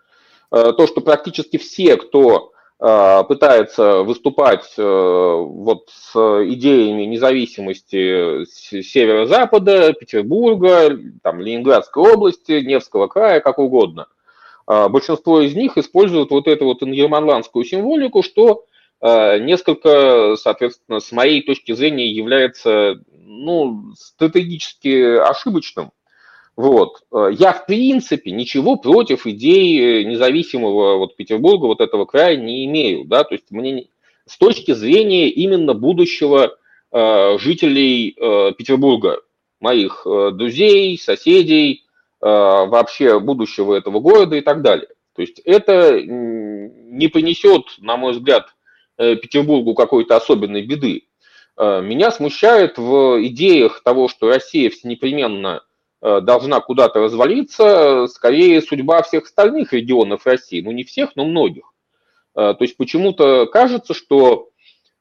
то, 0.74 0.88
что 0.88 1.01
практически 1.01 1.57
все, 1.57 1.98
кто 1.98 2.51
э, 2.79 3.24
пытается 3.27 4.03
выступать 4.03 4.72
вот 4.77 5.89
с 5.89 6.15
идеями 6.15 7.03
независимости 7.03 8.45
северо-запада, 8.45 9.93
Петербурга, 9.93 10.98
там, 11.24 11.41
Ленинградской 11.41 12.03
области, 12.03 12.51
Невского 12.51 13.07
края, 13.07 13.39
как 13.39 13.57
угодно, 13.57 14.07
большинство 14.67 15.41
из 15.41 15.55
них 15.55 15.77
используют 15.77 16.29
вот 16.29 16.48
эту 16.48 16.65
вот 16.65 16.83
ингерманландскую 16.83 17.65
символику, 17.65 18.22
что 18.22 18.65
Э, 19.03 19.38
несколько, 19.38 20.38
соответственно, 20.38 21.01
с 21.01 21.12
моей 21.12 21.41
точки 21.41 21.74
зрения 21.74 22.10
является 22.10 23.01
ну, 23.12 23.91
стратегически 23.98 25.17
ошибочным. 25.17 25.91
Вот. 26.55 27.03
Э, 27.12 27.29
я, 27.31 27.53
в 27.53 27.65
принципе, 27.65 28.31
ничего 28.31 28.75
против 28.75 29.25
идеи 29.25 30.03
независимого 30.03 30.98
вот 30.98 31.15
Петербурга, 31.15 31.65
вот 31.65 31.81
этого 31.81 32.05
края 32.05 32.38
не 32.38 32.65
имею. 32.65 33.05
Да? 33.05 33.24
То 33.24 33.36
есть 33.36 33.50
мне 33.51 33.88
с 34.25 34.38
точки 34.38 34.74
зрения 34.74 35.29
именно 35.29 35.74
будущего 35.74 36.55
э, 36.91 37.38
жителей 37.39 38.15
э, 38.15 38.51
Петербурга, 38.57 39.22
моих 39.60 40.05
э, 40.05 40.31
друзей, 40.31 40.98
соседей, 41.00 41.86
э, 42.22 42.25
вообще 42.25 43.19
будущего 43.19 43.75
этого 43.75 44.00
города 44.00 44.36
и 44.36 44.41
так 44.41 44.62
далее. 44.62 44.88
То 45.15 45.22
есть 45.22 45.39
это 45.39 46.01
не 46.01 47.07
принесет, 47.07 47.65
на 47.79 47.98
мой 47.98 48.13
взгляд, 48.13 48.48
Э, 48.98 49.15
Петербургу 49.15 49.74
какой-то 49.74 50.15
особенной 50.15 50.62
беды. 50.62 51.07
Э, 51.57 51.81
меня 51.81 52.12
смущает 52.12 52.77
в 52.77 53.25
идеях 53.25 53.81
того, 53.81 54.07
что 54.07 54.27
Россия 54.27 54.69
всенепременно 54.69 55.57
э, 55.57 55.73
должна 56.22 56.60
куда-то 56.60 57.00
развалиться, 57.00 58.07
скорее 58.07 58.62
судьба 58.62 59.03
всех 59.03 59.24
остальных 59.24 59.72
регионов 59.72 60.25
России. 60.25 60.62
Ну, 60.62 60.72
не 60.72 60.83
всех, 60.83 61.15
но 61.15 61.24
многих. 61.24 61.72
То 62.33 62.57
есть 62.60 62.75
почему-то 62.75 63.45
кажется, 63.45 63.93
что 63.93 64.50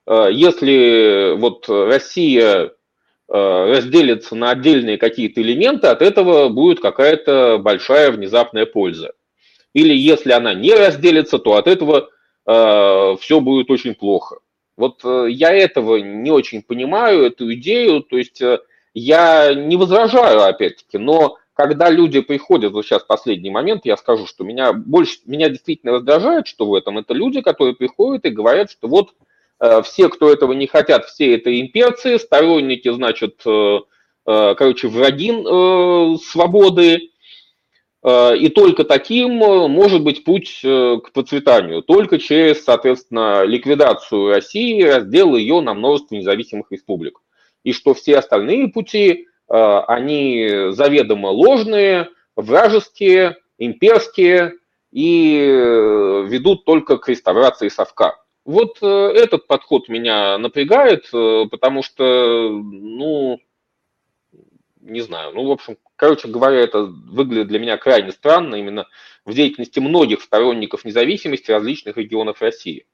если 0.06 1.35
вот 1.37 1.68
Россия 1.68 2.73
разделится 3.26 4.37
на 4.37 4.50
отдельные 4.50 4.97
какие-то 4.97 5.42
элементы, 5.42 5.88
от 5.88 6.02
этого 6.02 6.49
будет 6.50 6.78
какая-то 6.78 7.59
большая 7.59 8.12
внезапная 8.12 8.66
польза. 8.66 9.12
Или 9.73 9.97
если 9.97 10.30
она 10.30 10.54
не 10.54 10.73
разделится, 10.73 11.38
то 11.38 11.56
от 11.56 11.66
этого 11.66 12.11
Э, 12.47 13.16
все 13.21 13.40
будет 13.40 13.71
очень 13.71 13.94
плохо. 13.94 14.38
Вот 14.76 15.04
э, 15.04 15.26
я 15.30 15.52
этого 15.52 15.97
не 15.99 16.30
очень 16.30 16.62
понимаю, 16.62 17.23
эту 17.23 17.52
идею, 17.54 18.00
то 18.02 18.18
есть 18.18 18.40
э, 18.42 18.59
я 18.94 19.54
не 19.54 19.76
возражаю, 19.76 20.42
опять-таки, 20.42 20.99
но 20.99 21.38
когда 21.54 21.90
люди 21.90 22.20
приходят, 22.20 22.72
вот 22.72 22.84
сейчас 22.84 23.02
последний 23.02 23.50
момент, 23.50 23.84
я 23.84 23.96
скажу, 23.96 24.26
что 24.26 24.44
меня 24.44 24.72
больше, 24.72 25.18
меня 25.26 25.49
действительно 25.49 25.92
раздражает, 25.92 26.46
что 26.46 26.66
в 26.66 26.75
этом, 26.75 26.99
это 26.99 27.14
люди, 27.14 27.40
которые 27.40 27.75
приходят 27.75 28.25
и 28.25 28.30
говорят, 28.30 28.70
что 28.70 28.88
вот 28.88 29.11
все, 29.84 30.08
кто 30.08 30.32
этого 30.32 30.54
не 30.54 30.66
хотят, 30.66 31.04
все 31.04 31.37
это 31.37 31.61
имперцы, 31.61 32.18
сторонники, 32.18 32.90
значит, 32.90 33.42
короче, 34.25 34.88
враги 34.88 35.30
свободы, 36.25 37.12
Э, 38.02 38.37
и 38.37 38.49
только 38.49 38.84
таким 38.84 39.42
э, 39.42 39.68
может 39.68 40.02
быть 40.02 40.25
путь 40.25 40.61
э, 40.64 40.99
к 41.02 41.12
процветанию, 41.12 41.82
только 41.82 42.18
через, 42.18 42.64
соответственно, 42.64 43.44
ликвидацию 43.44 44.30
России, 44.30 44.82
раздел 44.82 45.37
ее 45.37 45.61
на 45.61 45.75
множество 45.75 46.16
независимых 46.16 46.66
республик. 46.70 47.20
И 47.64 47.73
что 47.73 47.95
все 47.95 48.19
остальные 48.19 48.69
пути, 48.69 49.28
они 49.49 50.69
заведомо 50.71 51.28
ложные, 51.28 52.09
вражеские, 52.37 53.37
имперские 53.59 54.54
и 54.90 55.37
ведут 56.28 56.64
только 56.64 56.99
к 56.99 57.09
реставрации 57.09 57.69
совка. 57.69 58.16
Вот 58.45 58.83
этот 58.83 59.47
подход 59.47 59.88
меня 59.88 60.37
напрягает, 60.38 61.09
потому 61.50 61.83
что, 61.83 62.50
ну, 62.50 63.38
не 64.81 65.00
знаю. 65.00 65.33
Ну, 65.33 65.47
в 65.47 65.52
общем, 65.52 65.76
короче 65.95 66.26
говоря, 66.26 66.59
это 66.59 66.83
выглядит 66.83 67.47
для 67.47 67.61
меня 67.61 67.76
крайне 67.76 68.11
странно 68.11 68.57
именно 68.57 68.88
в 69.25 69.33
деятельности 69.33 69.78
многих 69.78 70.23
сторонников 70.23 70.85
независимости 70.85 71.52
различных 71.52 71.97
регионов 71.97 72.42
России. 72.42 72.85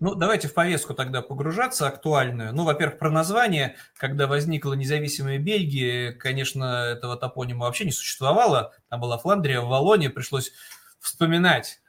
Ну, 0.00 0.14
давайте 0.14 0.48
в 0.48 0.54
повестку 0.54 0.94
тогда 0.94 1.20
погружаться 1.20 1.86
актуальную. 1.86 2.54
Ну, 2.54 2.64
во-первых, 2.64 2.98
про 2.98 3.10
название. 3.10 3.76
Когда 3.98 4.26
возникла 4.26 4.72
независимая 4.72 5.38
Бельгия, 5.38 6.12
конечно, 6.12 6.86
этого 6.86 7.16
топонима 7.16 7.66
вообще 7.66 7.84
не 7.84 7.92
существовало. 7.92 8.74
Там 8.88 9.00
была 9.00 9.18
Фландрия, 9.18 9.60
Валония, 9.60 10.08
пришлось 10.08 10.52
вспоминать 11.00 11.82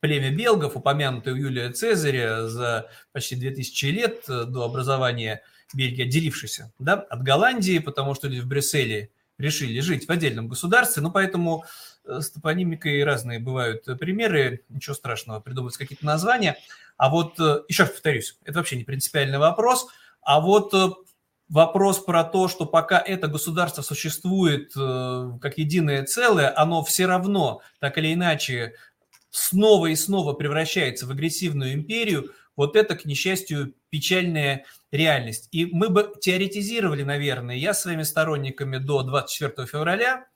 племя 0.00 0.30
белгов, 0.30 0.76
упомянутое 0.76 1.34
у 1.34 1.36
Юлия 1.36 1.70
Цезаря 1.70 2.48
за 2.48 2.88
почти 3.12 3.36
2000 3.36 3.84
лет 3.86 4.24
до 4.26 4.64
образования 4.64 5.42
Бельгии, 5.74 6.04
отделившейся 6.04 6.72
да, 6.78 6.94
от 6.94 7.22
Голландии, 7.22 7.78
потому 7.78 8.14
что 8.14 8.28
люди 8.28 8.40
в 8.40 8.46
Брюсселе 8.46 9.10
решили 9.38 9.78
жить 9.80 10.08
в 10.08 10.10
отдельном 10.10 10.48
государстве, 10.48 11.02
ну, 11.02 11.10
поэтому 11.10 11.64
э, 11.64 11.91
с 12.04 12.30
топонимикой 12.30 13.04
разные 13.04 13.38
бывают 13.38 13.84
примеры, 13.98 14.64
ничего 14.68 14.94
страшного, 14.94 15.40
придумывать 15.40 15.76
какие-то 15.76 16.06
названия. 16.06 16.56
А 16.96 17.08
вот, 17.08 17.38
э, 17.40 17.62
еще 17.68 17.84
раз 17.84 17.92
повторюсь, 17.92 18.38
это 18.44 18.58
вообще 18.58 18.76
не 18.76 18.84
принципиальный 18.84 19.38
вопрос, 19.38 19.86
а 20.20 20.40
вот 20.40 20.72
э, 20.74 20.90
вопрос 21.48 21.98
про 22.00 22.24
то, 22.24 22.48
что 22.48 22.66
пока 22.66 22.98
это 22.98 23.28
государство 23.28 23.82
существует 23.82 24.72
как 24.72 25.58
единое 25.58 26.04
целое, 26.04 26.52
оно 26.56 26.82
все 26.82 27.06
равно, 27.06 27.60
так 27.78 27.98
или 27.98 28.14
иначе, 28.14 28.74
снова 29.30 29.86
и 29.86 29.96
снова 29.96 30.34
превращается 30.34 31.06
в 31.06 31.10
агрессивную 31.10 31.74
империю, 31.74 32.32
вот 32.56 32.76
это, 32.76 32.96
к 32.96 33.04
несчастью, 33.04 33.74
печальная 33.90 34.64
реальность. 34.92 35.48
И 35.50 35.66
мы 35.66 35.88
бы 35.88 36.12
теоретизировали, 36.20 37.02
наверное, 37.02 37.56
я 37.56 37.74
своими 37.74 38.02
сторонниками 38.02 38.76
до 38.76 39.02
24 39.02 39.66
февраля 39.66 40.26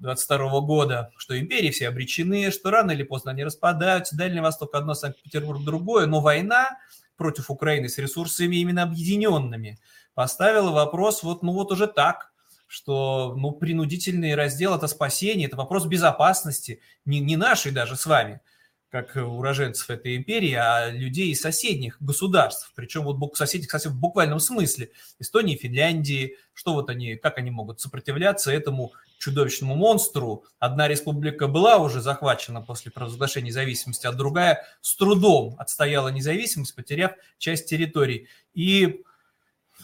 22 0.00 0.60
года, 0.62 1.10
что 1.16 1.38
империи 1.38 1.70
все 1.70 1.88
обречены, 1.88 2.50
что 2.50 2.70
рано 2.70 2.90
или 2.90 3.04
поздно 3.04 3.30
они 3.30 3.44
распадаются, 3.44 4.16
Дальний 4.16 4.40
Восток 4.40 4.74
одно, 4.74 4.94
Санкт-Петербург 4.94 5.62
другое, 5.62 6.06
но 6.06 6.20
война 6.20 6.78
против 7.16 7.50
Украины 7.50 7.88
с 7.88 7.98
ресурсами 7.98 8.56
именно 8.56 8.82
объединенными 8.82 9.78
поставила 10.14 10.70
вопрос 10.70 11.22
вот, 11.22 11.42
ну 11.42 11.52
вот 11.52 11.70
уже 11.70 11.86
так, 11.86 12.32
что 12.66 13.34
ну, 13.36 13.52
принудительный 13.52 14.34
раздел– 14.34 14.74
это 14.76 14.88
спасение, 14.88 15.46
это 15.46 15.56
вопрос 15.56 15.84
безопасности, 15.84 16.80
не, 17.04 17.20
не 17.20 17.36
нашей 17.36 17.70
даже 17.72 17.96
с 17.96 18.06
вами– 18.06 18.40
как 18.92 19.16
уроженцев 19.16 19.88
этой 19.88 20.16
империи, 20.16 20.52
а 20.52 20.90
людей 20.90 21.30
из 21.30 21.40
соседних 21.40 21.96
государств, 22.00 22.70
причем 22.74 23.04
вот 23.04 23.36
соседних 23.38 23.70
совсем 23.70 23.92
в 23.92 23.98
буквальном 23.98 24.38
смысле, 24.38 24.90
Эстонии, 25.18 25.56
Финляндии, 25.56 26.36
что 26.52 26.74
вот 26.74 26.90
они, 26.90 27.16
как 27.16 27.38
они 27.38 27.50
могут 27.50 27.80
сопротивляться 27.80 28.52
этому 28.52 28.92
чудовищному 29.16 29.76
монстру. 29.76 30.44
Одна 30.58 30.88
республика 30.88 31.48
была 31.48 31.78
уже 31.78 32.02
захвачена 32.02 32.60
после 32.60 32.92
провозглашения 32.92 33.48
независимости, 33.48 34.06
а 34.06 34.12
другая 34.12 34.62
с 34.82 34.94
трудом 34.94 35.56
отстояла 35.58 36.08
независимость, 36.08 36.74
потеряв 36.74 37.12
часть 37.38 37.70
территорий. 37.70 38.28
И 38.52 39.00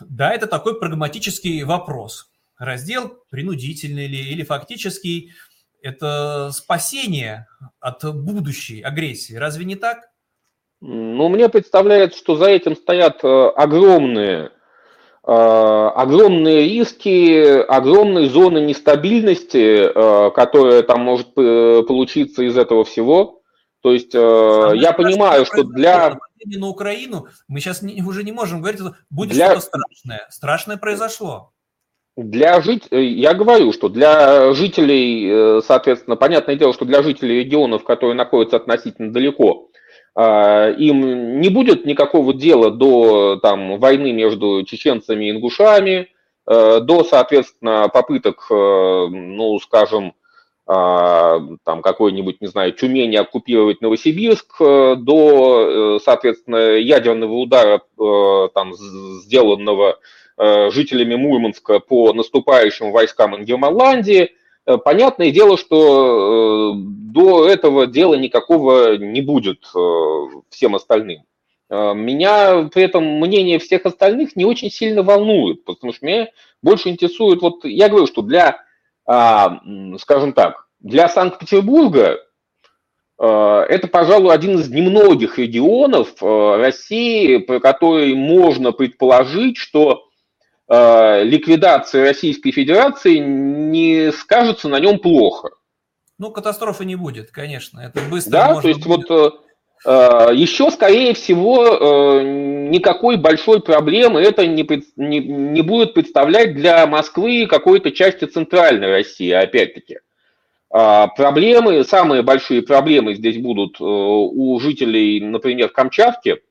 да, 0.03 0.35
это 0.35 0.47
такой 0.47 0.79
прагматический 0.79 1.63
вопрос. 1.63 2.31
Раздел 2.59 3.17
принудительный 3.31 4.07
ли 4.07 4.21
или 4.21 4.43
фактический– 4.43 5.33
это 5.83 6.51
спасение 6.53 7.47
от 7.81 8.05
будущей 8.15 8.83
агрессии. 8.83 9.35
Разве 9.35 9.65
не 9.65 9.77
так? 9.77 10.09
Ну, 10.81 11.29
мне 11.29 11.49
представляется, 11.49 12.19
что 12.19 12.37
за 12.37 12.47
этим 12.47 12.77
стоят 12.77 13.25
э, 13.25 13.49
огромные, 13.57 14.53
э, 15.27 15.31
огромные 15.31 16.69
риски, 16.69 17.63
огромные 17.63 18.29
зоны 18.29 18.59
нестабильности, 18.59 19.89
э, 19.89 20.31
которые 20.31 20.83
там 20.83 21.01
может 21.01 21.35
получиться 21.35 22.43
из 22.43 22.57
этого 22.57 22.85
всего. 22.85 23.43
То 23.81 23.93
есть 23.93 24.13
Самое 24.13 24.81
я 24.81 24.93
понимаю, 24.93 25.47
что 25.47 25.63
для... 25.65 26.19
На 26.45 26.69
Украину 26.69 27.27
мы 27.49 27.61
сейчас 27.61 27.83
не, 27.83 28.03
уже 28.03 28.23
не 28.23 28.33
можем 28.33 28.61
говорить, 28.61 28.81
будет 29.11 29.31
для... 29.31 29.47
что-то 29.47 29.61
страшное. 29.67 30.27
Страшное 30.31 30.77
произошло. 30.77 31.53
Для 32.19 32.61
жить, 32.61 32.89
э, 32.91 33.01
я 33.01 33.33
говорю, 33.33 33.73
что 33.73 33.89
для 33.89 34.53
жителей, 34.53 35.29
э, 35.31 35.61
соответственно, 35.65 36.17
понятное 36.17 36.57
дело, 36.57 36.73
что 36.73 36.85
для 36.85 37.01
жителей 37.01 37.45
регионов, 37.45 37.85
которые 37.85 38.17
находятся 38.17 38.57
относительно 38.57 39.13
далеко, 39.13 39.69
а, 40.17 40.69
им 40.69 41.41
не 41.41 41.49
будет 41.49 41.87
никакого 41.87 42.35
дела 42.35 42.73
до 42.73 43.37
там, 43.37 43.79
войны 43.79 44.13
между 44.13 44.65
чеченцами 44.65 45.27
и 45.27 45.31
ингушами, 45.31 46.09
э, 46.49 46.81
до, 46.81 47.05
соответственно, 47.05 47.89
попыток, 47.89 48.47
ну, 48.51 49.57
скажем, 49.61 50.15
а, 50.67 51.39
там 51.65 51.83
какой-нибудь, 51.83 52.41
не 52.41 52.49
знаю, 52.49 52.73
Тюмени 52.73 53.15
оккупировать 53.15 53.81
Новосибирск, 53.81 54.59
до, 54.59 56.01
соответственно, 56.05 56.73
ядерного 56.79 57.35
удара, 57.35 57.83
там, 58.55 58.75
сделанного 58.75 59.99
жителями 60.39 61.17
Мурманска 61.17 61.81
по 61.81 62.13
наступающим 62.13 62.93
войскам 62.93 63.37
Ингерманландии. 63.37 64.33
Э, 64.67 64.77
понятное 64.77 65.31
дело, 65.31 65.57
что 65.57 66.75
э, 66.75 66.79
до 66.79 67.49
этого 67.49 67.87
дела 67.87 68.15
никакого 68.15 68.97
не 68.97 69.21
будет 69.21 69.65
всем 70.51 70.75
остальным. 70.75 71.23
Меня 71.71 72.71
при 72.73 72.85
этом 72.85 73.05
мнение 73.21 73.59
всех 73.59 73.85
остальных 73.85 74.37
не 74.37 74.47
очень 74.47 74.71
сильно 74.71 75.03
волнует, 75.03 75.65
потому 75.65 75.93
что 75.93 76.07
меня 76.07 76.29
больше 76.63 76.89
интересует, 76.89 77.43
вот 77.43 77.63
я 77.65 77.91
говорю, 77.91 78.07
что 78.07 78.23
для, 78.23 78.63
а, 79.05 79.61
скажем 79.99 80.33
так, 80.33 80.67
для 80.81 81.11
Санкт-Петербурга 81.11 82.25
это, 83.19 83.87
пожалуй, 83.93 84.33
один 84.33 84.59
из 84.59 84.71
немногих 84.71 85.39
регионов 85.39 86.15
России, 86.23 87.37
про 87.37 87.61
который 87.61 88.15
можно 88.15 88.73
предположить, 88.73 89.59
что 89.59 90.08
Э, 90.08 90.08
ликвидация 90.69 92.05
Российской 92.05 92.51
Федерации 92.51 93.17
не 93.19 94.13
скажется 94.13 94.69
на 94.69 94.79
нем 94.79 94.99
плохо. 94.99 95.51
Ну, 96.19 96.33
катастрофы 96.33 96.85
не 96.85 96.97
будет, 96.97 97.31
конечно. 97.31 97.81
Это 97.81 98.01
быстро. 98.11 98.33
Да, 98.33 98.61
то 98.61 98.69
есть 98.69 98.85
будет. 98.85 99.09
вот 99.09 99.41
э, 99.87 100.35
еще, 100.35 100.71
скорее 100.71 101.15
всего, 101.15 101.65
э, 101.65 102.23
никакой 102.69 103.17
большой 103.17 103.63
проблемы 103.63 104.21
это 104.21 104.45
не, 104.47 104.67
не, 104.97 105.21
не 105.21 105.63
будет 105.63 105.95
представлять 105.95 106.55
для 106.55 106.87
Москвы 106.89 107.47
какой-то 107.47 107.93
части 107.93 108.25
центральной 108.25 108.91
России, 108.91 109.31
опять-таки. 109.31 109.99
А 110.71 111.07
проблемы, 111.07 111.85
самые 111.85 112.23
большие 112.23 112.63
проблемы 112.63 113.15
здесь 113.15 113.39
будут 113.39 113.81
у 113.81 114.59
жителей, 114.61 115.21
например, 115.21 115.71
Камчатки, 115.71 116.43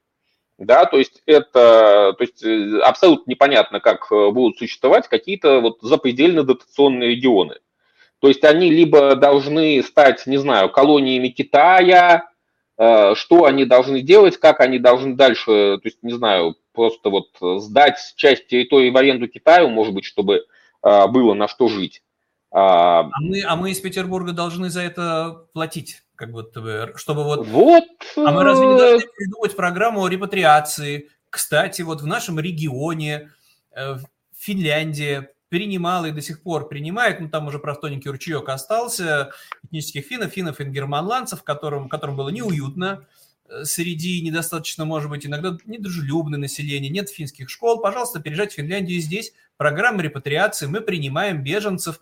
да, 0.57 0.85
то 0.85 0.97
есть 0.97 1.21
это, 1.25 2.15
то 2.17 2.21
есть 2.21 2.43
э, 2.43 2.79
абсолютно 2.79 3.29
непонятно, 3.29 3.79
как 3.79 4.11
э, 4.11 4.31
будут 4.31 4.57
существовать 4.57 5.07
какие-то 5.07 5.59
вот 5.59 5.77
запредельно 5.81 6.43
дотационные 6.43 7.11
регионы. 7.11 7.57
То 8.19 8.27
есть 8.27 8.43
они 8.43 8.71
либо 8.71 9.15
должны 9.15 9.83
стать, 9.83 10.25
не 10.25 10.37
знаю, 10.37 10.71
колониями 10.71 11.27
Китая, 11.27 12.29
э, 12.77 13.13
что 13.15 13.45
они 13.45 13.65
должны 13.65 14.01
делать, 14.01 14.37
как 14.37 14.59
они 14.59 14.79
должны 14.79 15.15
дальше, 15.15 15.45
то 15.45 15.81
есть, 15.83 16.01
не 16.01 16.13
знаю, 16.13 16.55
просто 16.73 17.11
вот 17.11 17.29
сдать 17.61 17.99
часть 18.15 18.47
территории 18.47 18.89
в 18.89 18.97
аренду 18.97 19.27
Китаю, 19.27 19.69
может 19.69 19.93
быть, 19.93 20.05
чтобы 20.05 20.45
было 20.83 21.33
на 21.33 21.47
что 21.47 21.67
жить. 21.67 22.03
А, 22.51 23.01
а 23.01 23.19
мы, 23.19 23.41
а 23.45 23.55
мы 23.55 23.71
из 23.71 23.79
Петербурга 23.79 24.31
должны 24.31 24.69
за 24.69 24.81
это 24.81 25.47
платить 25.53 26.03
как 26.17 26.31
будто 26.31 26.61
бы, 26.61 26.93
чтобы 26.95 27.23
вот... 27.23 27.47
Вот. 27.47 27.83
А 28.17 28.31
мы 28.31 28.43
разве 28.43 28.67
не 28.67 28.73
э, 28.73 28.77
должны 28.77 29.07
придумать 29.15 29.55
программу 29.55 30.05
репатриации? 30.07 31.09
Кстати, 31.29 31.83
вот 31.83 32.01
в 32.01 32.07
нашем 32.07 32.39
регионе 32.39 33.31
э, 33.71 33.97
Финляндия 34.35 35.31
принимала 35.49 36.07
и 36.07 36.11
до 36.11 36.21
сих 36.21 36.41
пор 36.41 36.67
принимает, 36.67 37.21
ну 37.21 37.29
там 37.29 37.47
уже 37.47 37.59
просто 37.59 37.81
тоненький 37.83 38.09
ручеек 38.09 38.49
остался, 38.49 39.31
этнических 39.63 40.05
финнов, 40.05 40.33
финнов 40.33 40.59
и 40.59 40.65
германландцев, 40.65 41.43
которым, 41.43 41.87
которым 41.87 42.17
было 42.17 42.29
неуютно 42.29 43.05
э, 43.47 43.63
среди 43.63 44.21
недостаточно, 44.21 44.85
может 44.85 45.11
быть, 45.11 45.25
иногда 45.25 45.55
недружелюбное 45.65 46.39
население, 46.39 46.89
нет 46.89 47.09
финских 47.09 47.49
школ, 47.49 47.79
пожалуйста, 47.79 48.19
переезжайте 48.19 48.53
в 48.53 48.57
Финляндию 48.57 48.99
здесь, 48.99 49.33
программа 49.55 50.01
репатриации, 50.01 50.65
мы 50.65 50.81
принимаем 50.81 51.43
беженцев, 51.43 52.01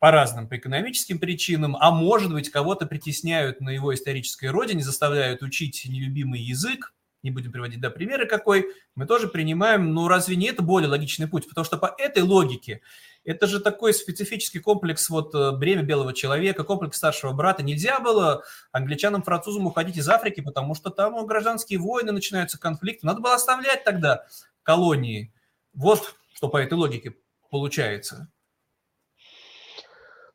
по 0.00 0.10
разным, 0.10 0.48
по 0.48 0.56
экономическим 0.56 1.18
причинам, 1.18 1.76
а 1.78 1.90
может 1.90 2.32
быть, 2.32 2.50
кого-то 2.50 2.86
притесняют 2.86 3.60
на 3.60 3.68
его 3.68 3.94
исторической 3.94 4.46
родине, 4.46 4.82
заставляют 4.82 5.42
учить 5.42 5.84
нелюбимый 5.86 6.40
язык, 6.40 6.94
не 7.22 7.30
будем 7.30 7.52
приводить 7.52 7.82
да, 7.82 7.90
примеры 7.90 8.26
какой, 8.26 8.66
мы 8.94 9.04
тоже 9.06 9.28
принимаем, 9.28 9.92
ну 9.92 10.08
разве 10.08 10.36
не 10.36 10.46
это 10.46 10.62
более 10.62 10.88
логичный 10.88 11.28
путь? 11.28 11.46
Потому 11.46 11.66
что 11.66 11.76
по 11.76 11.94
этой 11.98 12.22
логике 12.22 12.80
это 13.24 13.46
же 13.46 13.60
такой 13.60 13.92
специфический 13.92 14.58
комплекс 14.58 15.10
вот 15.10 15.34
э, 15.34 15.52
бремя 15.52 15.82
белого 15.82 16.14
человека, 16.14 16.64
комплекс 16.64 16.96
старшего 16.96 17.34
брата. 17.34 17.62
Нельзя 17.62 18.00
было 18.00 18.42
англичанам, 18.72 19.22
французам 19.22 19.66
уходить 19.66 19.98
из 19.98 20.08
Африки, 20.08 20.40
потому 20.40 20.74
что 20.74 20.88
там 20.88 21.26
гражданские 21.26 21.78
войны, 21.78 22.12
начинаются 22.12 22.58
конфликты. 22.58 23.06
Надо 23.06 23.20
было 23.20 23.34
оставлять 23.34 23.84
тогда 23.84 24.24
колонии. 24.62 25.30
Вот 25.74 26.16
что 26.32 26.48
по 26.48 26.56
этой 26.56 26.78
логике 26.78 27.16
получается. 27.50 28.30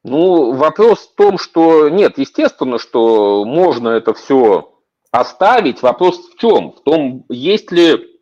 Ну, 0.08 0.52
вопрос 0.52 1.00
в 1.00 1.15
том, 1.15 1.39
что 1.39 1.89
нет, 1.89 2.20
естественно, 2.20 2.78
что 2.78 3.44
можно 3.44 3.89
это 3.89 4.13
все 4.13 4.72
оставить. 5.10 5.82
Вопрос 5.82 6.20
в 6.30 6.39
чем? 6.39 6.74
В 6.74 6.84
том, 6.84 7.26
есть 7.28 7.72
ли 7.72 8.20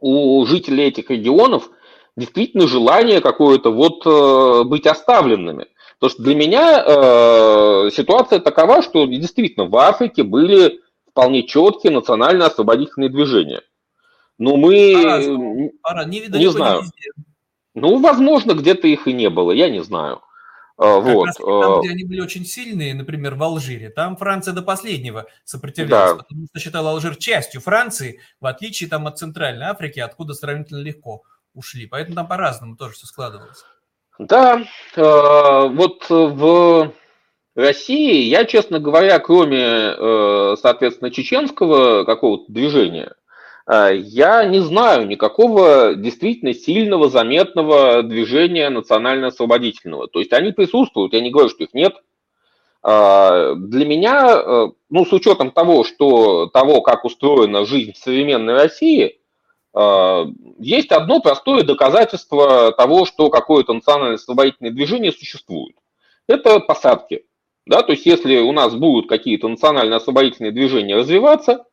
у 0.00 0.44
жителей 0.44 0.88
этих 0.88 1.08
регионов 1.08 1.70
действительно 2.14 2.68
желание 2.68 3.22
какое-то 3.22 3.72
вот 3.72 4.04
э, 4.04 4.64
быть 4.64 4.86
оставленными. 4.86 5.68
Потому 5.98 6.10
что 6.10 6.22
для 6.24 6.34
меня 6.34 6.84
э, 6.86 7.90
ситуация 7.90 8.40
такова, 8.40 8.82
что 8.82 9.06
действительно 9.06 9.64
в 9.64 9.76
Африке 9.78 10.24
были 10.24 10.82
вполне 11.08 11.44
четкие 11.44 11.94
национально-освободительные 11.94 13.08
движения. 13.08 13.62
Но 14.36 14.58
мы 14.58 14.92
пора, 14.92 15.22
пора. 15.80 16.04
Не, 16.04 16.20
не 16.28 16.48
знаю. 16.48 16.82
Ну, 17.74 17.98
возможно, 17.98 18.52
где-то 18.52 18.88
их 18.88 19.08
и 19.08 19.14
не 19.14 19.30
было, 19.30 19.52
я 19.52 19.70
не 19.70 19.82
знаю. 19.82 20.20
А, 20.76 21.00
как 21.00 21.04
вот. 21.04 21.26
Раз 21.26 21.36
там, 21.36 21.80
где 21.80 21.90
они 21.90 22.04
были 22.04 22.20
очень 22.20 22.44
сильные, 22.44 22.94
например, 22.94 23.34
в 23.34 23.42
Алжире, 23.42 23.90
там 23.90 24.16
Франция 24.16 24.54
до 24.54 24.62
последнего 24.62 25.26
сопротивлялась, 25.44 26.12
да. 26.12 26.18
потому 26.18 26.46
что 26.46 26.58
считала 26.58 26.90
Алжир 26.90 27.16
частью 27.16 27.60
Франции, 27.60 28.20
в 28.40 28.46
отличие 28.46 28.88
там 28.88 29.06
от 29.06 29.18
Центральной 29.18 29.66
Африки, 29.66 30.00
откуда 30.00 30.34
сравнительно 30.34 30.78
легко 30.78 31.22
ушли. 31.54 31.86
Поэтому 31.86 32.16
там 32.16 32.26
по-разному 32.26 32.76
тоже 32.76 32.94
все 32.94 33.06
складывалось. 33.06 33.64
Да, 34.18 34.62
э, 34.96 35.68
вот 35.68 36.08
в 36.08 36.92
России 37.54 38.24
я, 38.24 38.44
честно 38.44 38.78
говоря, 38.78 39.18
кроме, 39.18 39.58
э, 39.58 40.56
соответственно, 40.60 41.10
чеченского 41.10 42.04
какого-то 42.04 42.50
движения, 42.50 43.14
я 43.68 44.44
не 44.44 44.60
знаю 44.60 45.06
никакого 45.06 45.94
действительно 45.94 46.54
сильного, 46.54 47.08
заметного 47.08 48.02
движения 48.02 48.68
национально-освободительного. 48.70 50.08
То 50.08 50.18
есть 50.18 50.32
они 50.32 50.52
присутствуют, 50.52 51.12
я 51.14 51.20
не 51.20 51.30
говорю, 51.30 51.48
что 51.48 51.64
их 51.64 51.74
нет. 51.74 51.94
Для 52.82 53.86
меня, 53.86 54.70
ну, 54.90 55.06
с 55.06 55.12
учетом 55.12 55.50
того, 55.50 55.84
что 55.84 56.46
того, 56.46 56.80
как 56.80 57.04
устроена 57.04 57.64
жизнь 57.64 57.92
в 57.92 57.98
современной 57.98 58.54
России– 58.54 59.18
есть 60.58 60.92
одно 60.92 61.20
простое 61.20 61.62
доказательство 61.62 62.72
того, 62.72 63.06
что 63.06 63.30
какое-то 63.30 63.72
национальное 63.72 64.16
освободительное 64.16 64.70
движение 64.70 65.12
существует. 65.12 65.74
Это 66.26 66.60
посадки. 66.60 67.24
Да, 67.64 67.80
то 67.80 67.92
есть 67.92 68.04
если 68.04 68.36
у 68.36 68.52
нас 68.52 68.74
будут 68.74 69.08
какие-то 69.08 69.48
национально-освободительные 69.48 70.52
движения 70.52 70.94
развиваться, 70.94 71.64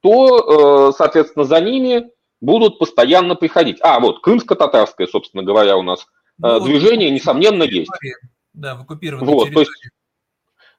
то, 0.00 0.90
э, 0.90 0.92
соответственно, 0.96 1.44
за 1.44 1.60
ними 1.60 2.10
будут 2.40 2.78
постоянно 2.78 3.34
приходить. 3.34 3.78
А, 3.82 4.00
вот, 4.00 4.20
крымско-татарское, 4.20 5.06
собственно 5.06 5.42
говоря, 5.42 5.76
у 5.76 5.82
нас 5.82 6.00
э, 6.00 6.04
ну, 6.40 6.60
движение, 6.60 7.10
несомненно, 7.10 7.64
есть. 7.64 7.90
Да, 8.52 8.76
в 8.76 8.82
оккупированной 8.82 9.26
вот, 9.26 9.44
территории. 9.46 9.54
То 9.54 9.60
есть, 9.70 9.90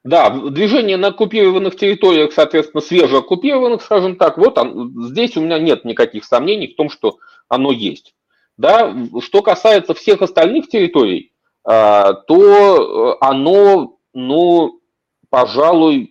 да, 0.02 0.30
движение 0.30 0.96
на 0.96 1.08
оккупированных 1.08 1.76
территориях, 1.76 2.32
соответственно, 2.32 2.80
свежеоккупированных, 2.80 3.82
скажем 3.82 4.16
так, 4.16 4.38
вот 4.38 4.56
он, 4.56 5.08
здесь 5.08 5.36
у 5.36 5.42
меня 5.42 5.58
нет 5.58 5.84
никаких 5.84 6.24
сомнений 6.24 6.68
в 6.68 6.76
том, 6.76 6.88
что 6.88 7.18
оно 7.48 7.70
есть. 7.70 8.14
Да, 8.56 8.94
что 9.22 9.42
касается 9.42 9.94
всех 9.94 10.22
остальных 10.22 10.68
территорий, 10.68 11.32
а, 11.64 12.14
то 12.14 13.18
оно, 13.20 13.98
ну, 14.14 14.80
пожалуй, 15.28 16.09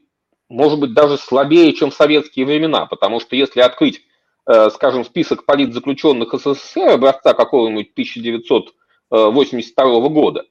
может 0.49 0.79
быть, 0.79 0.93
даже 0.93 1.17
слабее, 1.17 1.73
чем 1.73 1.89
в 1.91 1.95
советские 1.95 2.45
времена, 2.45 2.85
потому 2.85 3.19
что 3.19 3.35
если 3.35 3.59
открыть, 3.62 4.01
э, 4.47 4.69
скажем, 4.71 5.05
список 5.05 5.45
политзаключенных 5.45 6.33
СССР 6.33 6.89
образца 6.89 7.33
какого-нибудь 7.33 7.93
1982 7.93 10.09
года, 10.09 10.45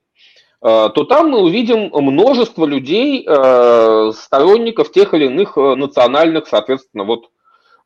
Э, 0.61 0.89
то 0.93 1.05
там 1.05 1.31
мы 1.31 1.41
увидим 1.41 1.91
множество 1.93 2.67
людей, 2.67 3.25
э, 3.27 4.13
сторонников 4.15 4.91
тех 4.91 5.15
или 5.15 5.27
иных 5.27 5.57
э, 5.57 5.77
национальных, 5.77 6.49
соответственно, 6.49 7.05
вот 7.05 7.31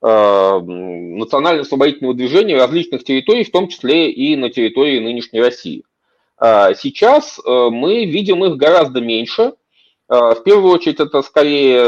национально-освободительного 0.04 2.16
движения 2.16 2.56
различных 2.56 3.04
территорий, 3.04 3.44
в 3.44 3.52
том 3.52 3.68
числе 3.68 4.10
и 4.10 4.34
на 4.34 4.50
территории 4.50 4.98
нынешней 4.98 5.40
России. 5.40 5.84
Сейчас 6.40 7.38
мы 7.46 8.04
видим 8.04 8.44
их 8.44 8.56
гораздо 8.56 9.00
меньше. 9.00 9.52
В 10.12 10.42
первую 10.44 10.74
очередь 10.74 11.00
это 11.00 11.22
скорее, 11.22 11.80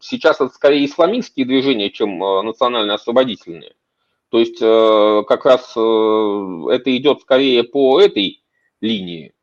сейчас 0.00 0.36
это 0.40 0.48
скорее 0.48 0.86
исламистские 0.86 1.44
движения, 1.44 1.90
чем 1.90 2.18
национально-освободительные. 2.18 3.74
То 4.30 4.38
есть 4.38 4.58
как 4.58 5.44
раз 5.44 5.72
это 5.72 6.96
идет 6.96 7.20
скорее 7.20 7.62
по 7.64 8.00
этой 8.00 8.42
линии. 8.80 9.34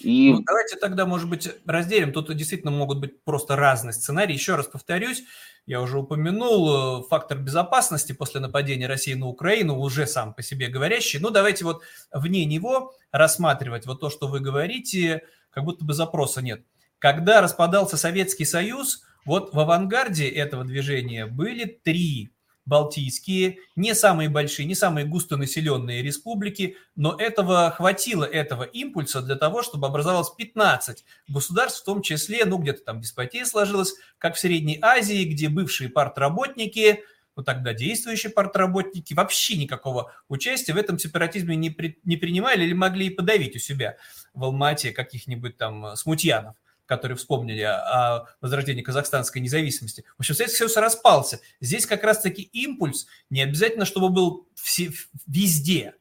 И... 0.00 0.32
Ну, 0.32 0.42
давайте 0.46 0.76
тогда, 0.76 1.06
может 1.06 1.30
быть, 1.30 1.48
разделим. 1.66 2.12
Тут 2.12 2.32
действительно 2.36 2.70
могут 2.70 3.00
быть 3.00 3.24
просто 3.24 3.56
разные 3.56 3.94
сценарии. 3.94 4.34
Еще 4.34 4.54
раз 4.54 4.66
повторюсь, 4.66 5.24
я 5.66 5.80
уже 5.80 5.98
упомянул 5.98 7.00
э, 7.00 7.02
фактор 7.08 7.38
безопасности 7.38 8.12
после 8.12 8.40
нападения 8.40 8.86
России 8.86 9.14
на 9.14 9.26
Украину, 9.26 9.78
уже 9.78 10.06
сам 10.06 10.34
по 10.34 10.42
себе 10.42 10.68
говорящий. 10.68 11.18
Ну, 11.18 11.30
давайте 11.30 11.64
вот 11.64 11.82
вне 12.12 12.44
него 12.44 12.92
рассматривать 13.10 13.86
вот 13.86 13.98
то, 14.00 14.08
что 14.08 14.28
вы 14.28 14.40
говорите, 14.40 15.22
как 15.50 15.64
будто 15.64 15.84
бы 15.84 15.94
запроса 15.94 16.42
нет. 16.42 16.62
Когда 16.98 17.40
распадался 17.40 17.96
Советский 17.96 18.44
Союз, 18.44 19.04
вот 19.24 19.54
в 19.54 19.60
авангарде 19.60 20.28
этого 20.28 20.64
движения 20.64 21.26
были 21.26 21.64
три 21.64 22.30
балтийские, 22.66 23.58
не 23.76 23.94
самые 23.94 24.28
большие, 24.28 24.66
не 24.66 24.74
самые 24.74 25.06
густонаселенные 25.06 26.02
республики, 26.02 26.76
но 26.96 27.14
этого 27.14 27.70
хватило, 27.70 28.24
этого 28.24 28.64
импульса 28.64 29.22
для 29.22 29.36
того, 29.36 29.62
чтобы 29.62 29.86
образовалось 29.86 30.30
15 30.36 31.04
государств, 31.28 31.80
в 31.80 31.84
том 31.84 32.02
числе, 32.02 32.44
ну, 32.44 32.58
где-то 32.58 32.84
там 32.84 33.00
деспотия 33.00 33.46
сложилась, 33.46 33.94
как 34.18 34.34
в 34.34 34.38
Средней 34.38 34.78
Азии, 34.82 35.24
где 35.24 35.48
бывшие 35.48 35.88
партработники, 35.88 37.04
ну, 37.36 37.42
тогда 37.42 37.72
действующие 37.72 38.32
партработники 38.32 39.14
вообще 39.14 39.56
никакого 39.56 40.12
участия 40.28 40.74
в 40.74 40.76
этом 40.76 40.98
сепаратизме 40.98 41.56
не, 41.56 41.70
при, 41.70 41.98
не 42.04 42.18
принимали 42.18 42.64
или 42.64 42.74
могли 42.74 43.06
и 43.06 43.10
подавить 43.10 43.56
у 43.56 43.60
себя 43.60 43.96
в 44.34 44.44
Алмате 44.44 44.90
каких-нибудь 44.90 45.56
там 45.56 45.96
смутьянов 45.96 46.54
которые 46.88 47.18
вспомнили 47.18 47.60
о 47.60 48.24
возрождении 48.40 48.82
казахстанской 48.82 49.42
независимости. 49.42 50.04
В 50.16 50.20
общем, 50.20 50.34
Советский 50.34 50.58
Союз 50.58 50.76
распался. 50.78 51.40
Здесь 51.60 51.86
как 51.86 52.02
раз-таки 52.02 52.42
импульс 52.42 53.06
не 53.28 53.42
обязательно, 53.42 53.84
чтобы 53.84 54.08
был 54.08 54.48
все, 54.54 54.90
везде. 55.26 55.94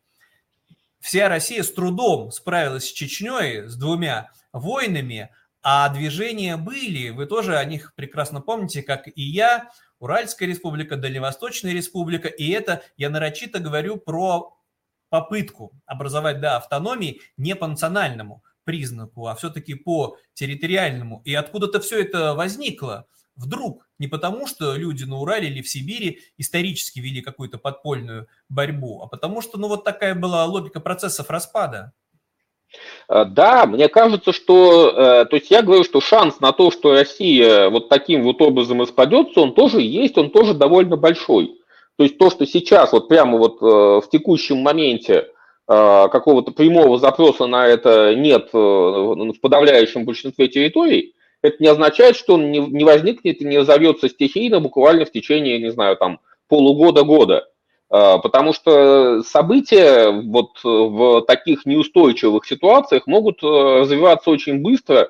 Вся 1.02 1.30
Россия 1.30 1.62
с 1.62 1.71
трудом 1.71 2.32
справилась 2.32 2.86
с 2.86 2.91
Чечней, 2.91 3.67
с 3.67 3.76
двумя 3.76 4.32
войнами, 4.54 5.30
а 5.62 5.89
движения 5.89 6.56
были, 6.56 7.10
вы 7.10 7.26
тоже 7.26 7.58
о 7.58 7.65
них 7.65 7.93
прекрасно 7.95 8.39
помните, 8.39 8.82
как 8.82 9.08
и 9.08 9.21
я, 9.21 9.69
Уральская 10.00 10.47
республика, 10.47 10.95
Дальневосточная 10.95 11.73
республика, 11.73 12.30
и 12.30 12.50
это 12.52 12.84
я 12.95 13.10
нарочито 13.10 13.60
говорю 13.60 13.97
про 13.97 14.58
попытку 15.10 15.73
образовать, 15.86 16.39
да, 16.39 16.58
автономии 16.58 17.21
не 17.36 17.56
по 17.56 17.67
национальному, 17.67 18.43
признаку, 18.68 19.28
а 19.28 19.36
все-таки 19.36 19.74
по 19.74 20.18
территориальному. 20.34 21.22
И 21.24 21.34
откуда-то 21.34 21.80
все 21.80 22.02
это 22.02 22.36
возникло 22.36 23.08
вдруг. 23.38 23.88
Не 23.98 24.08
потому, 24.08 24.46
что 24.46 24.76
люди 24.76 25.06
на 25.06 25.20
Урале 25.20 25.48
или 25.48 25.62
в 25.62 25.70
Сибири 25.70 26.20
исторически 26.38 27.00
вели 27.00 27.22
какую-то 27.22 27.58
подпольную 27.58 28.28
борьбу, 28.50 29.02
а 29.02 29.08
потому 29.08 29.42
что, 29.42 29.58
ну, 29.58 29.70
вот 29.70 29.86
такая 29.86 30.16
была 30.16 30.46
логика 30.46 30.82
процессов 30.82 31.30
распада. 31.30 31.94
Э, 33.08 33.24
да, 33.26 33.66
мне 33.66 33.88
кажется, 33.88 34.34
что, 34.34 34.90
э, 34.90 35.26
то 35.26 35.38
есть 35.38 35.50
я 35.50 35.62
говорю, 35.62 35.86
что 35.86 36.02
шанс 36.02 36.42
на 36.42 36.52
то, 36.52 36.72
что 36.72 36.92
Россия 36.92 37.70
вот 37.70 37.88
таким 37.88 38.24
вот 38.24 38.42
образом 38.42 38.82
распадется, 38.82 39.40
он 39.40 39.54
тоже 39.54 39.82
есть, 39.82 40.18
он 40.18 40.30
тоже 40.30 40.54
довольно 40.54 40.98
большой. 40.98 41.56
То 41.96 42.04
есть 42.04 42.18
то, 42.18 42.30
что 42.30 42.46
сейчас 42.46 42.92
вот 42.92 43.08
прямо 43.08 43.38
вот 43.38 43.62
э, 43.62 43.66
в 43.66 44.10
текущем 44.12 44.58
моменте 44.58 45.28
какого-то 45.68 46.52
прямого 46.52 46.98
запроса 46.98 47.46
на 47.46 47.68
это 47.68 48.16
нет 48.16 48.50
э, 48.54 48.58
в 48.58 49.40
подавляющем 49.42 50.06
большинстве 50.06 50.48
территорий, 50.48 51.14
это 51.42 51.58
не 51.60 51.68
означает, 51.68 52.16
что 52.16 52.36
он 52.36 52.52
не, 52.52 52.84
возникнет 52.84 53.42
и 53.42 53.46
не 53.46 53.60
разовьется 53.60 54.08
стихийно 54.08 54.60
буквально 54.62 55.06
в 55.06 55.12
течение, 55.12 55.60
не 55.60 55.72
знаю, 55.72 55.98
там 55.98 56.20
полугода-года. 56.48 57.50
Э, 57.92 58.18
потому 58.24 58.54
что 58.54 59.22
события 59.24 60.10
вот 60.10 60.52
в 60.64 61.24
таких 61.24 61.66
неустойчивых 61.66 62.46
ситуациях 62.46 63.06
могут 63.06 63.44
развиваться 63.44 64.30
очень 64.30 64.62
быстро 64.62 65.10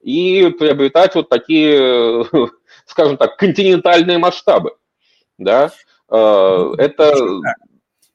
и 0.00 0.54
приобретать 0.56 1.16
вот 1.16 1.28
такие, 1.28 2.24
скажем 2.86 3.16
так, 3.16 3.36
континентальные 3.36 4.18
масштабы. 4.18 4.76
Да? 5.36 5.72
Это 6.08 7.42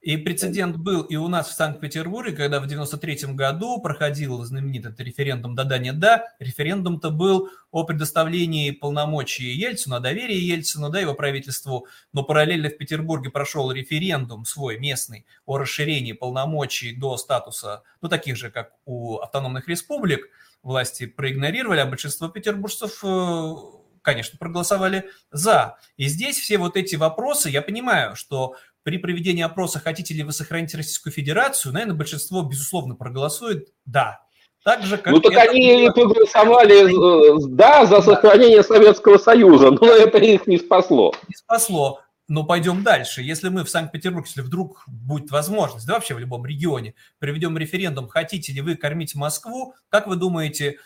И 0.02 0.18
прецедент 0.18 0.78
был 0.78 1.04
и 1.04 1.16
у 1.16 1.28
нас 1.28 1.50
в 1.50 1.54
Санкт-Петербурге, 1.54 2.36
когда 2.36 2.60
в 2.60 2.66
93 2.66 3.34
году 3.34 3.80
проходил 3.80 4.44
знаменитый 4.44 4.94
референдум 4.98 5.54
«Да, 5.54 5.64
да, 5.64 5.78
нет, 5.78 6.00
да». 6.00 6.26
Референдум-то 6.40 7.12
был 7.12 7.50
о 7.70 7.84
предоставлении 7.84 8.72
полномочий 8.72 9.52
Ельцину, 9.52 9.96
о 9.96 10.00
доверии 10.00 10.38
Ельцину, 10.38 10.90
да, 10.90 11.00
его 11.00 11.14
правительству. 11.14 11.86
Но 12.14 12.24
параллельно 12.24 12.70
в 12.70 12.78
Петербурге 12.78 13.30
прошел 13.30 13.72
референдум 13.72 14.46
свой 14.46 14.80
местный 14.80 15.28
о 15.46 15.60
расширении 15.60 16.14
полномочий 16.14 16.96
до 16.96 17.16
статуса, 17.18 17.84
ну, 18.02 18.10
таких 18.10 18.38
же, 18.38 18.50
как 18.50 18.72
у 18.86 19.18
автономных 19.18 19.68
республик. 19.68 20.30
Власти 20.64 21.06
проигнорировали, 21.06 21.80
а 21.80 21.86
большинство 21.86 22.28
петербуржцев 22.28 23.04
э, 23.04 23.54
конечно, 24.02 24.38
проголосовали 24.38 25.10
за. 25.32 25.78
И 25.98 26.08
здесь 26.08 26.38
все 26.38 26.58
вот 26.58 26.76
эти 26.76 26.96
вопросы, 26.96 27.50
я 27.50 27.62
понимаю, 27.62 28.16
что 28.16 28.56
при 28.84 28.98
проведении 28.98 29.44
опроса, 29.44 29.80
хотите 29.80 30.14
ли 30.14 30.24
вы 30.24 30.32
сохранить 30.32 30.74
Российскую 30.74 31.14
Федерацию, 31.14 31.74
наверное, 31.74 31.96
большинство, 31.96 32.42
безусловно, 32.44 32.96
проголосует 32.96 33.70
«да». 33.86 34.20
Так 34.64 34.84
же, 34.84 34.98
как 34.98 35.12
ну 35.12 35.20
так 35.20 35.36
они 35.50 35.88
было... 35.88 35.92
проголосовали 35.92 36.86
э, 36.86 37.48
«да» 37.50 37.86
за 37.86 38.02
сохранение 38.02 38.64
Советского 38.64 39.18
Союза, 39.18 39.72
но 39.72 39.88
это 39.88 40.20
их 40.20 40.46
не 40.46 40.58
спасло. 40.58 41.14
Не 41.28 41.36
спасло. 41.36 42.02
Но 42.28 42.46
пойдем 42.46 42.84
дальше. 42.84 43.22
Если 43.22 43.50
мы 43.50 43.64
в 43.64 43.70
Санкт-Петербурге, 43.70 44.28
если 44.28 44.42
вдруг 44.42 44.84
будет 44.88 45.32
возможность, 45.32 45.86
да 45.86 45.96
вообще 45.96 46.14
в 46.14 46.20
любом 46.20 46.46
регионе, 46.46 46.94
проведем 47.20 47.58
референдум, 47.58 48.08
хотите 48.08 48.54
ли 48.54 48.62
вы 48.62 48.76
кормить 48.76 49.16
Москву, 49.16 49.74
как 49.90 50.08
вы 50.08 50.16
думаете, 50.16 50.78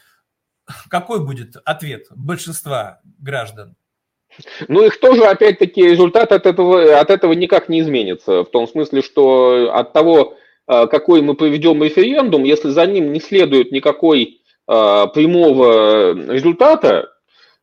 какой 0.89 1.23
будет 1.23 1.57
ответ 1.65 2.07
большинства 2.09 3.01
граждан? 3.19 3.75
Ну, 4.67 4.85
их 4.85 4.99
тоже, 4.99 5.23
опять-таки, 5.23 5.81
результат 5.81 6.31
от 6.31 6.45
этого, 6.45 6.99
от 6.99 7.09
этого 7.09 7.33
никак 7.33 7.69
не 7.69 7.81
изменится. 7.81 8.43
В 8.43 8.49
том 8.49 8.67
смысле, 8.67 9.01
что 9.01 9.71
от 9.73 9.93
того, 9.93 10.37
э, 10.67 10.87
какой 10.87 11.21
мы 11.21 11.35
проведем 11.35 11.83
референдум, 11.83 12.43
если 12.43 12.69
за 12.69 12.85
ним 12.85 13.13
не 13.13 13.19
следует 13.19 13.71
никакой 13.71 14.41
э, 14.67 15.07
прямого 15.13 16.13
результата, 16.31 17.11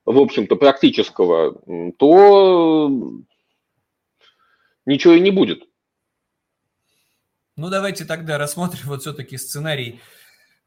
в 0.04 0.18
общем-то, 0.18 0.56
практического, 0.56 1.60
то 1.98 2.90
ничего 4.86 5.14
и 5.14 5.20
не 5.20 5.30
будет. 5.30 5.62
Ну, 7.56 7.68
давайте 7.68 8.04
тогда 8.04 8.38
рассмотрим 8.38 8.84
вот 8.86 9.02
все-таки 9.02 9.36
сценарий 9.36 10.00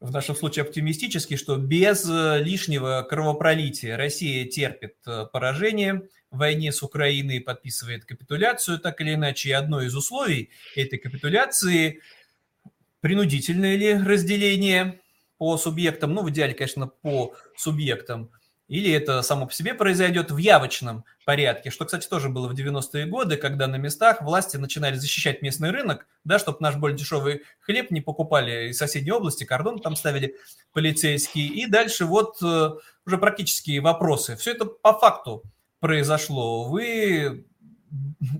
в 0.00 0.10
нашем 0.10 0.36
случае 0.36 0.64
оптимистически, 0.64 1.36
что 1.36 1.56
без 1.56 2.08
э, 2.08 2.42
лишнего 2.42 3.06
кровопролития 3.08 3.96
Россия 3.96 4.46
терпит 4.46 4.96
э, 5.06 5.26
поражение 5.32 6.08
в 6.30 6.38
войне 6.38 6.72
с 6.72 6.82
Украиной, 6.82 7.40
подписывает 7.40 8.04
капитуляцию, 8.04 8.78
так 8.78 9.00
или 9.00 9.14
иначе. 9.14 9.50
И 9.50 9.52
одно 9.52 9.80
из 9.80 9.94
условий 9.96 10.50
этой 10.74 10.98
капитуляции– 10.98 12.00
принудительное 13.00 13.76
ли 13.76 13.94
разделение 13.94 15.00
по 15.38 15.56
субъектам, 15.56 16.12
ну, 16.14 16.22
в 16.22 16.30
идеале, 16.30 16.54
конечно, 16.54 16.88
по 16.88 17.34
субъектам– 17.56 18.30
или 18.68 18.90
это 18.92 19.22
само 19.22 19.46
по 19.46 19.52
себе 19.52 19.74
произойдет 19.74 20.30
в 20.30 20.36
явочном 20.36 21.04
порядке, 21.24 21.70
что, 21.70 21.84
кстати, 21.84 22.08
тоже 22.08 22.28
было 22.28 22.48
в 22.48 22.54
90-е 22.54 23.06
годы, 23.06 23.36
когда 23.36 23.66
на 23.66 23.76
местах 23.76 24.22
власти 24.22 24.56
начинали 24.56 24.96
защищать 24.96 25.42
местный 25.42 25.70
рынок, 25.70 26.06
да, 26.24 26.38
чтобы 26.38 26.58
наш 26.60 26.76
более 26.76 26.98
дешевый 26.98 27.42
хлеб 27.60 27.90
не 27.90 28.00
покупали 28.00 28.70
из 28.70 28.78
соседней 28.78 29.12
области, 29.12 29.44
кордон 29.44 29.78
там 29.78 29.94
ставили 29.94 30.34
полицейские, 30.72 31.46
и 31.46 31.66
дальше 31.66 32.06
вот 32.06 32.38
э, 32.42 32.70
уже 33.06 33.18
практические 33.18 33.80
вопросы. 33.80 34.36
Все 34.36 34.52
это 34.52 34.64
по 34.64 34.92
факту 34.98 35.42
произошло. 35.78 36.64
Вы 36.68 37.44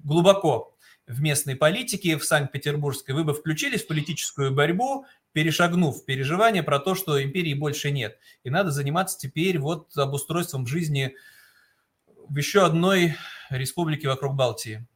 глубоко 0.02 0.75
в 1.06 1.22
местной 1.22 1.56
политике, 1.56 2.16
в 2.16 2.24
Санкт-Петербургской, 2.24 3.14
вы 3.14 3.24
бы 3.24 3.32
включились 3.32 3.84
в 3.84 3.86
политическую 3.86 4.52
борьбу, 4.52 5.06
перешагнув 5.32 6.04
переживания 6.04 6.62
про 6.62 6.78
то, 6.78 6.94
что 6.94 7.22
империи 7.22 7.54
больше 7.54 7.90
нет. 7.90 8.18
И 8.42 8.50
надо 8.50 8.70
заниматься 8.70 9.18
теперь 9.18 9.58
вот 9.58 9.96
обустройством 9.96 10.66
жизни 10.66 11.14
в 12.28 12.36
еще 12.36 12.64
одной 12.64 13.14
республике 13.50 14.08
вокруг 14.08 14.34
Балтии. 14.34 14.86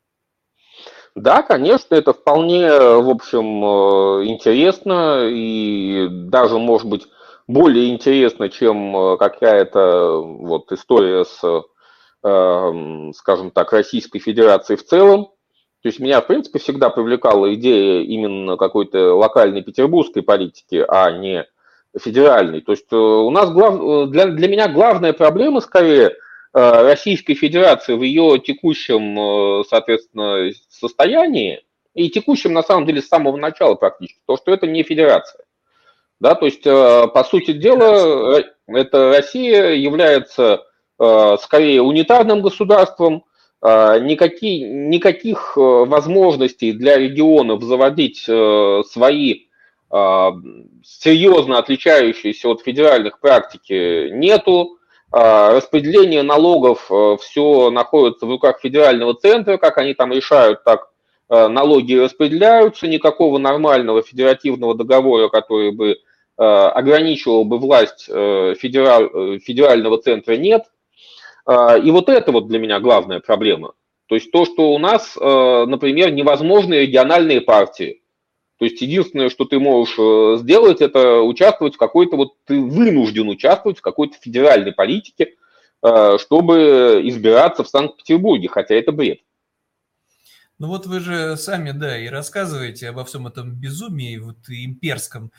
Да, 1.14 1.42
конечно, 1.42 1.94
это 1.94 2.12
вполне, 2.12 2.70
в 2.70 3.10
общем, 3.10 3.64
э, 3.64 4.26
интересно 4.28 5.28
и 5.28 6.06
даже, 6.08 6.58
может 6.58 6.88
быть, 6.88 7.06
более 7.48 7.92
интересно, 7.92 8.48
чем 8.48 8.96
э, 8.96 9.16
какая-то 9.16 10.22
вот 10.22 10.70
история 10.70 11.24
с, 11.24 11.42
э, 12.22 13.12
скажем 13.14 13.50
так, 13.50 13.72
Российской 13.72 14.20
Федерацией 14.20 14.76
в 14.78 14.86
целом. 14.86 15.32
То 15.82 15.88
есть 15.88 15.98
меня, 15.98 16.20
в 16.20 16.26
принципе, 16.26 16.58
всегда 16.58 16.90
привлекала 16.90 17.54
идея 17.54 18.02
именно 18.02 18.56
какой-то 18.56 19.14
локальной 19.14 19.62
петербургской 19.62 20.22
политики, 20.22 20.84
а 20.86 21.10
не 21.10 21.46
федеральной. 21.98 22.60
То 22.60 22.72
есть 22.72 22.86
э, 22.92 22.96
у 22.96 23.30
нас 23.30 23.50
глав... 23.50 23.80
Э, 23.80 24.10
для, 24.10 24.26
для 24.26 24.48
меня 24.48 24.68
главная 24.68 25.12
проблема, 25.12 25.60
скорее, 25.60 26.08
э, 26.08 26.12
Российской 26.52 27.34
Федерации 27.34 27.94
в 27.94 28.02
ее 28.02 28.38
текущем, 28.38 29.64
соответственно, 29.68 30.50
состоянии, 30.68 31.62
и 31.94 32.08
текущем, 32.10 32.52
на 32.52 32.62
самом 32.62 32.86
деле, 32.86 33.02
с 33.02 33.08
самого 33.08 33.36
начала 33.36 33.74
практически, 33.74 34.20
то, 34.26 34.36
что 34.36 34.52
это 34.52 34.66
не 34.66 34.82
федерация. 34.82 35.44
Да, 36.20 36.34
то 36.34 36.44
есть, 36.44 36.62
по 36.64 37.26
сути 37.28 37.52
дела, 37.52 38.42
это 38.68 39.08
Россия 39.08 39.70
является 39.70 40.66
скорее 40.98 41.80
унитарным 41.80 42.42
государством, 42.42 43.24
никакие, 43.62 44.68
никаких 44.68 45.52
э, 45.56 45.60
возможностей 45.60 46.72
для 46.72 46.96
регионов 46.96 47.62
заводить 47.62 48.24
э, 48.26 48.82
свои 48.90 49.42
а, 49.92 50.32
серьезно 50.84 51.58
отличающиеся 51.58 52.48
от 52.48 52.62
федеральных 52.62 53.18
практики 53.18 54.08
нету. 54.10 54.78
А, 55.12 55.52
распределение 55.52 56.22
налогов 56.22 56.86
э, 56.90 57.16
все 57.20 57.70
находится 57.70 58.24
в 58.24 58.30
руках 58.30 58.60
федерального 58.60 59.14
центра, 59.14 59.58
как 59.58 59.78
они 59.78 59.94
там 59.94 60.12
решают, 60.12 60.64
так 60.64 60.88
налоги 61.28 61.94
распределяются, 61.94 62.88
никакого 62.88 63.38
нормального 63.38 64.02
федеративного 64.02 64.74
договора, 64.74 65.28
который 65.28 65.70
бы 65.70 65.98
ограничивал 66.36 67.44
бы 67.44 67.58
власть 67.58 68.06
федераль, 68.06 69.38
федерального 69.38 69.98
центра 69.98 70.36
нет– 70.36 70.64
а, 70.72 70.79
и 71.50 71.90
вот 71.90 72.08
это 72.08 72.32
вот 72.32 72.48
для 72.48 72.58
меня 72.58 72.80
главная 72.80 73.20
проблема. 73.20 73.72
То 74.10 74.16
есть 74.16 74.32
то, 74.32 74.44
что 74.44 74.72
у 74.72 74.78
нас, 74.78 75.16
а, 75.16 75.66
например, 75.66 76.10
невозможны 76.10 76.74
региональные 76.74 77.40
партии. 77.40 78.02
То 78.58 78.64
есть 78.64 78.82
единственное, 78.82 79.30
что 79.30 79.44
ты 79.44 79.58
можешь 79.58 79.94
э, 79.98 80.36
сделать, 80.38 80.82
это 80.82 81.20
участвовать 81.20 81.76
в 81.76 81.78
какой-то, 81.78 82.16
вот 82.16 82.34
ты 82.44 82.60
вынужден 82.60 83.28
участвовать 83.28 83.78
в 83.78 83.82
какой-то 83.82 84.18
федеральной 84.20 84.72
политике, 84.72 85.36
а, 85.80 86.18
чтобы 86.18 87.00
избираться 87.04 87.62
в 87.64 87.68
Санкт-Петербурге, 87.68 88.48
хотя 88.48 88.74
это 88.74 88.92
бред. 88.92 89.20
Ну 90.58 90.66
вот 90.66 90.86
вы 90.86 90.98
же 91.00 91.36
сами, 91.36 91.70
да, 91.70 91.96
и 91.96 92.08
рассказываете 92.08 92.88
обо 92.88 93.04
всем 93.04 93.28
этом 93.28 93.54
безумии 93.54 94.18
вот 94.18 94.36
имперском, 94.48 95.30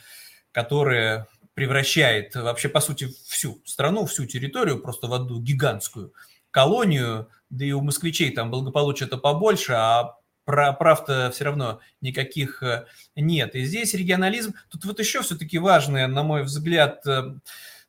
которое 0.51 1.27
превращает 1.61 2.33
вообще, 2.33 2.69
по 2.69 2.79
сути, 2.79 3.13
всю 3.27 3.61
страну, 3.65 4.07
всю 4.07 4.25
территорию 4.25 4.81
просто 4.81 5.05
в 5.05 5.13
одну 5.13 5.39
гигантскую 5.39 6.11
колонию, 6.49 7.29
да 7.51 7.65
и 7.65 7.71
у 7.71 7.81
москвичей 7.81 8.31
там 8.31 8.49
благополучие-то 8.49 9.19
побольше, 9.19 9.73
а 9.73 10.15
прав-то 10.43 11.29
все 11.31 11.43
равно 11.43 11.79
никаких 12.01 12.63
э, 12.63 12.87
нет. 13.15 13.53
И 13.53 13.63
здесь 13.63 13.93
регионализм, 13.93 14.55
тут 14.71 14.85
вот 14.85 14.97
еще 14.97 15.21
все-таки 15.21 15.59
важное, 15.59 16.07
на 16.07 16.23
мой 16.23 16.41
взгляд, 16.41 17.05
э, 17.05 17.35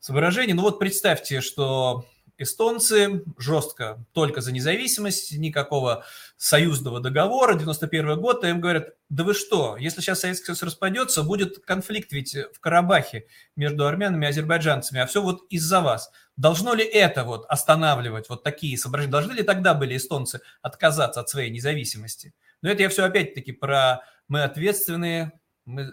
соображение. 0.01 0.55
Ну 0.55 0.61
вот 0.61 0.79
представьте, 0.79 1.41
что 1.41 2.05
эстонцы 2.39 3.23
жестко 3.39 4.05
только 4.13 4.41
за 4.41 4.53
независимость, 4.53 5.37
никакого 5.37 6.05
союзного 6.37 7.01
договора, 7.01 7.55
91 7.55 8.21
год, 8.21 8.45
и 8.45 8.49
им 8.49 8.61
говорят, 8.61 8.91
да 9.09 9.25
вы 9.25 9.35
что, 9.35 9.77
если 9.77 10.01
сейчас 10.01 10.21
Советский 10.21 10.47
Союз 10.47 10.63
распадется, 10.63 11.23
будет 11.23 11.65
конфликт 11.65 12.13
ведь 12.13 12.35
в 12.35 12.61
Карабахе 12.61 13.27
между 13.57 13.87
армянами 13.87 14.27
и 14.27 14.29
азербайджанцами, 14.29 15.01
а 15.01 15.07
все 15.07 15.23
вот 15.23 15.47
из-за 15.51 15.81
вас. 15.81 16.11
Должно 16.37 16.75
ли 16.75 16.85
это 16.85 17.25
вот 17.25 17.45
останавливать 17.47 18.29
вот 18.29 18.43
такие 18.43 18.77
соображения? 18.79 19.13
Должны 19.13 19.33
ли 19.33 19.43
тогда 19.43 19.75
были 19.75 19.97
эстонцы 19.97 20.41
отказаться 20.63 21.21
от 21.21 21.29
своей 21.29 21.51
независимости? 21.51 22.35
Но 22.63 22.71
это 22.71 22.83
я 22.83 22.89
все 22.89 23.05
опять-таки 23.05 23.53
про 23.53 24.03
мы 24.29 24.43
ответственные, 24.45 25.33
мы 25.65 25.93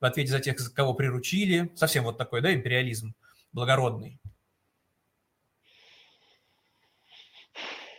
в 0.00 0.04
ответе 0.04 0.30
за 0.30 0.40
тех, 0.40 0.56
кого 0.74 0.94
приручили, 0.94 1.72
совсем 1.76 2.04
вот 2.04 2.18
такой, 2.18 2.42
да, 2.42 2.52
империализм 2.52 3.14
благородный. 3.52 4.20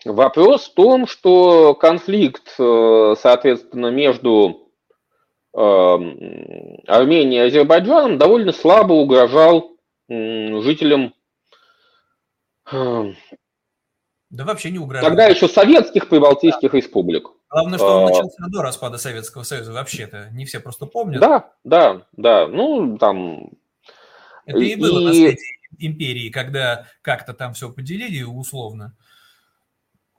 Вопрос 0.05 0.69
в 0.69 0.73
том, 0.73 1.07
что 1.07 1.75
конфликт, 1.75 2.55
э, 2.57 3.15
соответственно, 3.19 3.91
между 3.91 4.71
эм, 5.53 6.79
Арменией 6.87 7.43
и 7.43 7.47
Азербайджаном 7.47 8.17
довольно 8.17 8.51
слабо 8.51 8.93
угрожал 8.93 9.71
жителям 10.09 11.13
эм, 12.71 13.15
Да 14.31 14.45
вообще 14.45 14.71
не 14.71 14.79
угрожает. 14.79 15.07
Тогда 15.07 15.27
еще 15.27 15.47
советских 15.47 16.09
прибалтийских 16.09 16.71
да. 16.71 16.77
республик. 16.77 17.29
Главное, 17.49 17.77
что 17.77 17.97
он 17.97 18.05
а... 18.05 18.09
начался 18.09 18.47
до 18.47 18.61
распада 18.63 18.97
Советского 18.97 19.43
Союза 19.43 19.71
вообще-то. 19.71 20.29
Не 20.31 20.45
все 20.45 20.59
просто 20.59 20.87
помнят. 20.87 21.21
Да, 21.21 21.51
да, 21.63 22.07
да. 22.13 22.47
Ну, 22.47 22.97
там... 22.97 23.51
Это 24.45 24.57
и, 24.57 24.69
и 24.69 24.75
было 24.75 24.99
наследие 24.99 25.37
империи, 25.77 26.29
когда 26.29 26.87
как-то 27.03 27.33
там 27.33 27.53
все 27.53 27.71
поделили 27.71 28.23
условно 28.23 28.95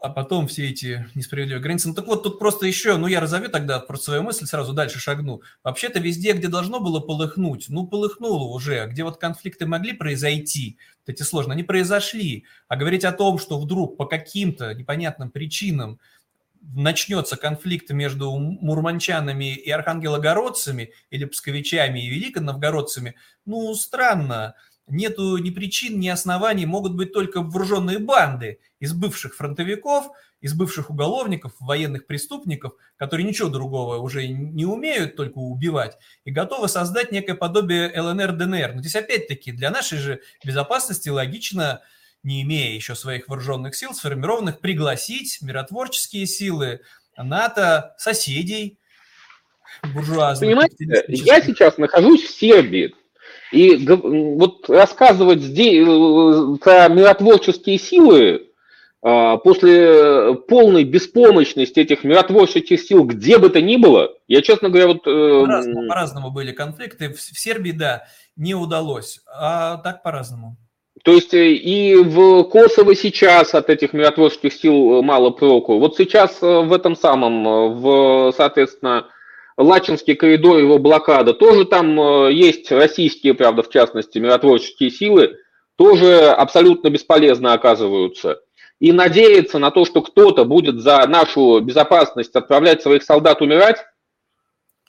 а 0.03 0.09
потом 0.09 0.49
все 0.49 0.69
эти 0.69 1.07
несправедливые 1.15 1.63
границы. 1.63 1.89
Ну 1.89 1.95
так 1.95 2.07
вот, 2.07 2.25
тут 2.25 2.41
просто 2.41 2.67
еще, 2.67 2.97
ну 2.97 3.07
я 3.07 3.21
разовью 3.21 3.49
тогда 3.49 3.79
просто 3.79 4.07
свою 4.07 4.25
мысль, 4.25 4.47
сразу 4.47 4.73
дальше 4.73 4.99
шагну. 4.99 5.43
Вообще-то 5.63 6.01
везде, 6.01 6.33
где 6.33 6.49
должно 6.49 6.81
было 6.81 6.99
полыхнуть, 6.99 7.67
ну 7.69 7.87
полыхнуло 7.87 8.53
уже, 8.53 8.89
где 8.89 9.05
вот 9.05 9.19
конфликты 9.19 9.65
могли 9.65 9.93
произойти, 9.93 10.77
вот 11.07 11.15
эти 11.15 11.23
сложные, 11.23 11.55
они 11.55 11.63
произошли. 11.63 12.45
А 12.67 12.75
говорить 12.75 13.05
о 13.05 13.13
том, 13.13 13.39
что 13.39 13.61
вдруг 13.61 13.97
по 13.97 14.07
каким-то 14.07 14.75
непонятным 14.75 15.31
причинам 15.31 16.01
начнется 16.61 17.37
конфликт 17.37 17.91
между 17.91 18.33
мурманчанами 18.37 19.55
и 19.55 19.71
архангелогородцами 19.71 20.91
или 21.11 21.27
псковичами 21.27 22.01
и 22.01 22.09
великоновгородцами, 22.09 23.15
ну 23.47 23.73
странно 23.75 24.57
нету 24.89 25.37
ни 25.39 25.51
причин, 25.51 26.01
ни 26.01 26.09
оснований, 26.09 26.67
могут 26.67 26.95
быть 26.95 27.13
только 27.13 27.43
вооруженные 27.43 27.99
банды 27.99 28.61
из 28.81 28.93
бывших 28.93 29.35
фронтовиков, 29.35 30.11
из 30.41 30.55
бывших 30.55 30.91
уголовников, 30.91 31.53
военных 31.61 32.07
преступников, 32.07 32.73
которые 32.97 33.27
ничего 33.27 33.49
другого 33.49 33.99
уже 33.99 34.27
не 34.27 34.65
умеют, 34.65 35.15
только 35.17 35.39
убивать, 35.39 35.97
и 36.25 36.33
готовы 36.33 36.69
создать 36.69 37.13
некое 37.13 37.35
подобие 37.35 37.93
ЛНР-ДНР. 37.97 38.75
Но 38.75 38.81
здесь 38.81 38.97
опять-таки 38.97 39.53
для 39.53 39.71
нашей 39.71 39.99
же 39.99 40.21
безопасности 40.45 41.09
логично, 41.09 41.81
не 42.25 42.43
имея 42.43 42.75
еще 42.75 42.97
своих 42.97 43.29
вооруженных 43.29 43.77
сил 43.77 43.95
сформированных, 43.95 44.61
пригласить 44.61 45.41
миротворческие 45.43 46.27
силы 46.27 46.81
НАТО, 47.17 47.95
соседей, 47.99 48.79
буржуазных. 49.95 50.49
Понимаете, 50.49 51.05
я 51.09 51.41
сейчас 51.41 51.79
нахожусь 51.79 52.23
в 52.23 52.37
Сербии, 52.37 52.95
и 53.53 53.87
вот 53.87 54.69
рассказывать 54.69 55.43
здесь 55.43 55.87
э, 55.87 56.57
про 56.63 56.89
миротворческие 56.89 57.79
силы 57.79 58.49
а, 59.05 59.37
после 59.39 60.35
полной 60.35 60.85
беспомощности 60.85 61.81
этих 61.81 62.05
миротворческих 62.05 62.81
сил 62.81 63.03
где 63.03 63.39
бы 63.39 63.51
то 63.51 63.61
ни 63.61 63.77
было, 63.77 64.13
я, 64.29 64.43
честно 64.43 64.69
говоря, 64.69 64.89
вот... 64.89 65.07
Э, 65.09 65.43
по-разному, 65.45 65.89
по-разному 65.89 66.31
были 66.31 66.53
конфликты. 66.53 67.09
В, 67.09 67.17
в 67.17 67.39
Сербии, 67.39 67.73
да, 67.73 68.05
не 68.37 68.55
удалось, 68.55 69.21
а 69.27 69.79
так 69.79 70.05
по-разному. 70.05 70.57
То 71.03 71.11
есть 71.13 71.35
э, 71.35 71.53
и 71.53 71.97
в 71.97 72.45
Косово 72.45 72.95
сейчас 72.95 73.57
от 73.57 73.71
этих 73.71 73.93
миротворческих 73.93 74.53
сил 74.53 75.03
мало 75.03 75.31
проку. 75.31 75.81
Вот 75.81 75.97
сейчас 75.97 76.41
в 76.41 76.73
этом 76.73 76.95
самом, 76.95 77.83
в, 77.83 78.33
соответственно, 78.37 79.09
Лачинский 79.57 80.15
коридор, 80.15 80.59
его 80.59 80.79
блокада, 80.79 81.35
тоже 81.35 81.65
там 81.65 82.01
э, 82.01 82.33
есть 82.33 82.71
российские, 82.73 83.35
правда, 83.35 83.63
в 83.63 83.69
частности, 83.69 84.19
миротворческие 84.19 84.91
силы, 84.91 85.37
тоже 85.77 86.31
абсолютно 86.31 86.89
бесполезно 86.89 87.53
оказываются. 87.53 88.41
И 88.81 88.93
надеяться 88.93 89.59
на 89.59 89.71
то, 89.71 89.85
что 89.85 90.03
кто-то 90.03 90.45
будет 90.45 90.81
за 90.81 91.07
нашу 91.07 91.61
безопасность 91.61 92.35
отправлять 92.35 92.83
своих 92.83 93.03
солдат 93.03 93.43
умирать, 93.43 93.85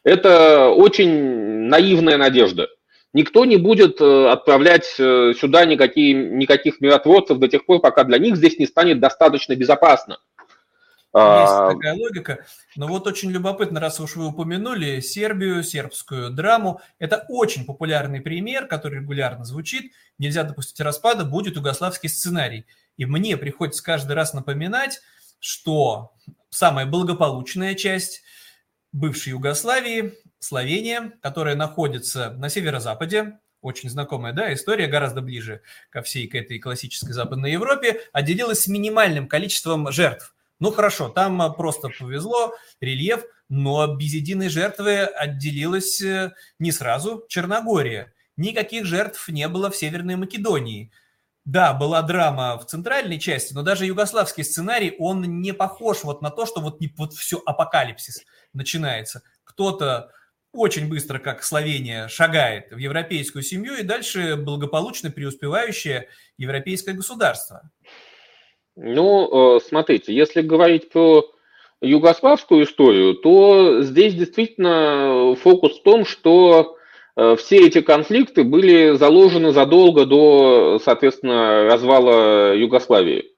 это 0.03 0.69
очень 0.69 1.67
наивная 1.67 2.17
надежда. 2.17 2.67
Никто 3.13 3.45
не 3.45 3.57
будет 3.57 4.01
э, 4.01 4.27
отправлять 4.29 4.95
э, 4.97 5.33
сюда 5.39 5.65
никакие, 5.65 6.13
никаких 6.13 6.81
миротворцев 6.81 7.37
до 7.37 7.47
тех 7.47 7.65
пор, 7.65 7.79
пока 7.79 8.03
для 8.03 8.17
них 8.17 8.35
здесь 8.37 8.57
не 8.57 8.65
станет 8.65 8.99
достаточно 8.99 9.55
безопасно. 9.55 10.17
Есть 11.15 11.53
а, 11.53 11.73
такая 11.73 11.93
логика. 11.93 12.43
Но 12.75 12.87
вот 12.87 13.05
очень 13.05 13.29
любопытно, 13.29 13.79
раз 13.79 13.99
уж 13.99 14.15
вы 14.15 14.25
упомянули 14.25 14.99
Сербию, 14.99 15.63
сербскую 15.63 16.31
драму. 16.31 16.81
Это 16.97 17.23
очень 17.29 17.65
популярный 17.65 18.19
пример, 18.19 18.65
который 18.65 18.99
регулярно 18.99 19.45
звучит. 19.45 19.93
Нельзя 20.17 20.43
допустить 20.43 20.79
распада, 20.79 21.23
будет 21.23 21.55
югославский 21.55 22.09
сценарий. 22.09 22.65
И 22.97 23.05
мне 23.05 23.37
приходится 23.37 23.83
каждый 23.83 24.13
раз 24.13 24.33
напоминать, 24.33 25.01
что 25.39 26.13
самая 26.49 26.87
благополучная 26.87 27.75
часть 27.75 28.23
бывшей 28.91 29.31
Югославии, 29.31 30.15
Словения, 30.39 31.13
которая 31.21 31.55
находится 31.55 32.31
на 32.31 32.49
северо-западе, 32.49 33.39
очень 33.61 33.89
знакомая 33.89 34.33
да, 34.33 34.51
история, 34.51 34.87
гораздо 34.87 35.21
ближе 35.21 35.61
ко 35.91 36.01
всей 36.01 36.27
к 36.27 36.33
этой 36.33 36.57
классической 36.57 37.13
Западной 37.13 37.51
Европе, 37.51 38.01
отделилась 38.13 38.63
с 38.63 38.67
минимальным 38.67 39.27
количеством 39.27 39.91
жертв– 39.91 40.32
ну 40.63 40.71
хорошо, 40.71 41.09
там 41.09 41.41
а, 41.41 41.49
просто 41.49 41.89
повезло, 41.89 42.55
рельеф, 42.79 43.25
но 43.49 43.85
без 43.97 44.13
единой 44.13 44.47
жертвы 44.47 44.99
отделилась 45.01 46.01
э, 46.01 46.31
не 46.57 46.71
сразу 46.71 47.25
Черногория. 47.27 48.13
Никаких 48.37 48.85
жертв 48.85 49.27
не 49.27 49.45
было 49.49 49.69
в 49.69 49.75
Северной 49.75 50.15
Македонии. 50.15 50.89
Да, 51.43 51.73
была 51.73 52.01
драма 52.01 52.57
в 52.57 52.65
центральной 52.65 53.19
части, 53.19 53.53
но 53.53 53.61
даже 53.61 53.85
югославский 53.85 54.45
сценарий, 54.45 54.95
он 54.99 55.41
не 55.41 55.53
похож 55.53 56.05
вот 56.05 56.21
на 56.21 56.29
то, 56.29 56.45
что 56.45 56.61
вот, 56.61 56.79
вот 56.95 57.11
все 57.11 57.41
апокалипсис 57.45 58.23
начинается. 58.53 59.21
Кто-то 59.43 60.11
очень 60.53 60.87
быстро, 60.87 61.19
как 61.19 61.43
Словения, 61.43 62.07
шагает 62.07 62.71
в 62.71 62.77
европейскую 62.77 63.43
семью 63.43 63.75
и 63.75 63.83
дальше 63.83 64.37
благополучно 64.37 65.11
преуспевающее 65.11 66.07
европейское 66.37 66.95
государство. 66.95 67.69
Ну, 68.75 69.57
э, 69.57 69.59
смотрите, 69.67 70.13
если 70.13 70.41
говорить 70.41 70.89
про 70.89 71.23
югославскую 71.81 72.63
историю, 72.63 73.13
то 73.15 73.81
здесь 73.81 74.15
действительно 74.15 75.35
фокус 75.35 75.79
в 75.79 75.83
том, 75.83 76.05
что 76.05 76.77
э, 77.15 77.35
все 77.37 77.67
эти 77.67 77.81
конфликты 77.81 78.43
были 78.43 78.95
заложены 78.95 79.51
задолго 79.51 80.05
до, 80.05 80.79
соответственно, 80.83 81.65
развала 81.65 82.55
Югославии. 82.55 83.29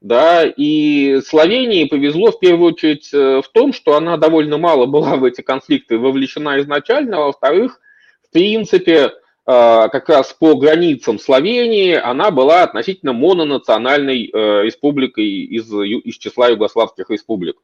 Да, 0.00 0.44
и 0.44 1.20
Словении 1.22 1.84
повезло 1.86 2.30
в 2.30 2.38
первую 2.38 2.72
очередь 2.72 3.12
э, 3.12 3.40
в 3.42 3.48
том, 3.48 3.72
что 3.72 3.96
она 3.96 4.16
довольно 4.16 4.58
мало 4.58 4.86
была 4.86 5.16
в 5.16 5.24
эти 5.24 5.40
конфликты 5.40 5.98
вовлечена 5.98 6.60
изначально, 6.60 7.16
а 7.16 7.26
во-вторых, 7.26 7.80
в 8.28 8.32
принципе, 8.32 9.12
как 9.48 10.10
раз 10.10 10.36
по 10.38 10.56
границам 10.56 11.18
Словении 11.18 11.94
она 11.94 12.30
была 12.30 12.64
относительно 12.64 13.14
мононациональной 13.14 14.26
э, 14.26 14.62
республикой 14.64 15.24
из, 15.24 15.72
из 15.72 16.18
числа 16.18 16.48
югославских 16.48 17.08
республик. 17.08 17.56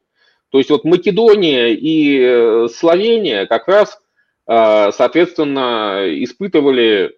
То 0.49 0.57
есть 0.57 0.71
вот 0.71 0.83
Македония 0.83 1.75
и 1.75 2.19
э, 2.19 2.67
Словения 2.73 3.45
как 3.45 3.67
раз, 3.67 3.99
соответственно, 4.47 6.05
испытывали 6.23 7.17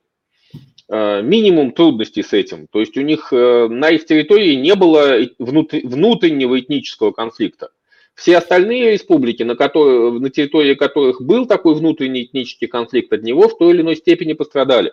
минимум 0.89 1.71
трудностей 1.71 2.23
с 2.23 2.31
этим. 2.31 2.67
То 2.67 2.79
есть 2.79 2.95
у 2.97 3.01
них 3.01 3.33
на 3.33 3.89
их 3.89 4.05
территории 4.05 4.55
не 4.55 4.75
было 4.75 5.17
внутреннего 5.37 6.57
этнического 6.57 7.11
конфликта. 7.11 7.69
Все 8.17 8.39
остальные 8.39 8.93
республики, 8.93 9.43
на, 9.43 9.55
которые, 9.55 10.11
на 10.11 10.31
территории 10.31 10.73
которых 10.73 11.21
был 11.21 11.45
такой 11.45 11.75
внутренний 11.75 12.23
этнический 12.23 12.67
конфликт, 12.67 13.13
от 13.13 13.21
него 13.21 13.47
в 13.47 13.55
той 13.59 13.75
или 13.75 13.81
иной 13.81 13.95
степени 13.95 14.33
пострадали. 14.33 14.91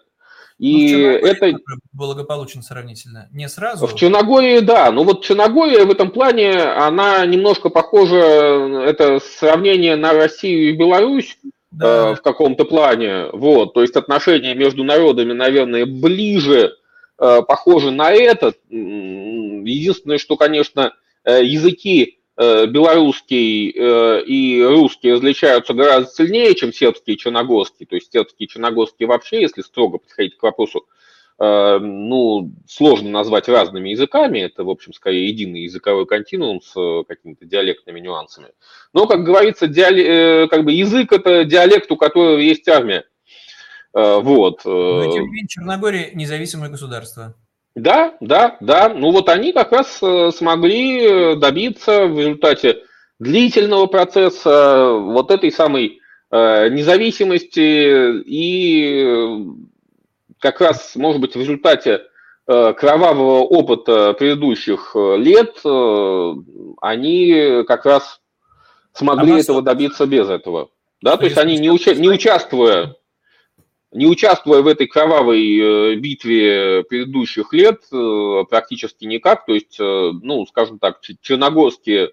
И 0.58 0.94
ну, 0.94 1.26
это 1.26 1.56
благополучно 1.94 2.60
сравнительно. 2.60 3.30
Не 3.32 3.48
сразу. 3.48 3.86
В 3.86 3.96
Черногории, 3.96 4.60
да. 4.60 4.92
Но 4.92 5.04
вот 5.04 5.24
Черногория 5.24 5.86
в 5.86 5.90
этом 5.90 6.10
плане, 6.10 6.52
она 6.52 7.24
немножко 7.24 7.70
похожа, 7.70 8.84
это 8.86 9.18
сравнение 9.20 9.96
на 9.96 10.12
Россию 10.12 10.68
и 10.68 10.76
Беларусь 10.76 11.38
да. 11.70 12.10
э, 12.10 12.14
в 12.16 12.20
каком-то 12.20 12.66
плане. 12.66 13.28
Вот, 13.32 13.72
то 13.72 13.80
есть 13.80 13.96
отношения 13.96 14.54
между 14.54 14.84
народами, 14.84 15.32
наверное, 15.32 15.86
ближе, 15.86 16.74
э, 17.18 17.40
похожи 17.48 17.90
на 17.90 18.12
это. 18.12 18.52
Единственное, 18.68 20.18
что, 20.18 20.36
конечно, 20.36 20.92
э, 21.24 21.42
языки 21.42 22.18
белорусский 22.36 23.70
э, 23.70 24.22
и 24.24 24.62
русский 24.62 25.12
различаются 25.12 25.72
гораздо 25.72 26.10
сильнее, 26.10 26.54
чем 26.54 26.72
сербский 26.72 27.12
и 27.12 27.16
черногорский. 27.16 27.86
То 27.86 27.94
есть 27.94 28.12
сербский 28.12 28.44
и 28.44 28.48
черногорский 28.48 29.06
вообще, 29.06 29.40
если 29.42 29.62
строго 29.62 29.98
подходить 29.98 30.36
к 30.36 30.42
вопросу, 30.42 30.84
э, 31.38 31.78
ну, 31.78 32.52
сложно 32.66 33.10
назвать 33.10 33.48
разными 33.48 33.90
языками. 33.90 34.40
Это, 34.40 34.64
в 34.64 34.70
общем, 34.70 34.92
скорее 34.92 35.28
единый 35.28 35.62
языковой 35.62 36.06
континуум 36.06 36.60
с 36.60 37.04
какими-то 37.06 37.44
диалектными 37.44 38.00
нюансами. 38.00 38.48
Но, 38.92 39.06
как 39.06 39.22
говорится, 39.22 39.68
диале... 39.68 40.48
как 40.48 40.64
бы 40.64 40.72
язык– 40.72 41.12
это 41.14 41.44
диалект, 41.44 41.90
у 41.92 41.96
которого 41.96 42.38
есть 42.38 42.66
армия. 42.68 43.04
Вот. 43.92 44.64
Но, 44.64 45.04
тем 45.04 45.22
не 45.22 45.28
менее, 45.28 45.46
Черногория– 45.46 46.10
независимое 46.14 46.68
государство. 46.68 47.36
Да, 47.74 48.14
да, 48.20 48.56
да. 48.60 48.88
Ну 48.88 49.10
вот 49.10 49.28
они 49.28 49.52
как 49.52 49.72
раз 49.72 49.98
э, 50.00 50.30
смогли 50.30 51.02
э, 51.04 51.36
добиться 51.36 52.06
в 52.06 52.18
результате 52.18 52.84
длительного 53.18 53.86
процесса 53.86 54.92
вот 54.92 55.30
этой 55.32 55.50
самой 55.50 56.00
э, 56.30 56.68
независимости 56.68 58.20
и 58.26 59.36
как 60.38 60.60
раз, 60.60 60.94
может 60.94 61.20
быть, 61.20 61.34
в 61.34 61.40
результате 61.40 62.02
кровавого 62.46 63.38
опыта 63.38 64.12
предыдущих 64.12 64.94
лет, 64.94 65.56
они 66.82 67.64
как 67.66 67.86
раз 67.86 68.20
смогли 68.92 69.36
а 69.36 69.38
этого 69.38 69.62
добиться 69.62 70.04
без 70.04 70.28
этого. 70.28 70.68
Да, 71.00 71.16
то 71.16 71.24
есть 71.24 71.38
они 71.38 71.56
не, 71.56 71.70
уча- 71.70 71.94
не 71.94 72.10
участвуя 72.10 72.96
не 73.94 74.06
участвуя 74.06 74.60
в 74.60 74.66
этой 74.66 74.86
кровавой 74.86 75.96
битве 75.96 76.84
предыдущих 76.84 77.52
лет 77.52 77.82
практически 78.50 79.04
никак, 79.04 79.46
то 79.46 79.54
есть, 79.54 79.78
ну, 79.78 80.44
скажем 80.46 80.78
так, 80.78 81.00
черногорские 81.22 82.10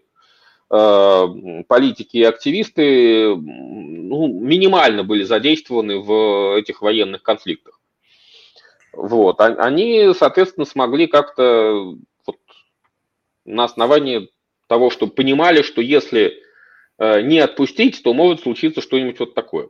Э, 0.73 1.27
политики 1.67 2.17
и 2.17 2.23
активисты 2.23 3.35
ну, 3.35 4.27
минимально 4.27 5.03
были 5.03 5.23
задействованы 5.23 5.99
в 5.99 6.57
этих 6.57 6.81
военных 6.81 7.23
конфликтах. 7.23 7.77
Вот. 8.93 9.41
Они, 9.41 10.13
соответственно, 10.17 10.65
смогли 10.65 11.07
как-то 11.07 11.97
вот, 12.25 12.37
на 13.43 13.65
основании 13.65 14.29
того, 14.67 14.91
что 14.91 15.07
понимали, 15.07 15.61
что 15.61 15.81
если 15.81 16.41
э, 16.97 17.21
не 17.21 17.39
отпустить, 17.39 18.01
то 18.01 18.13
может 18.13 18.39
случиться 18.39 18.79
что-нибудь 18.79 19.19
вот 19.19 19.33
такое. 19.33 19.67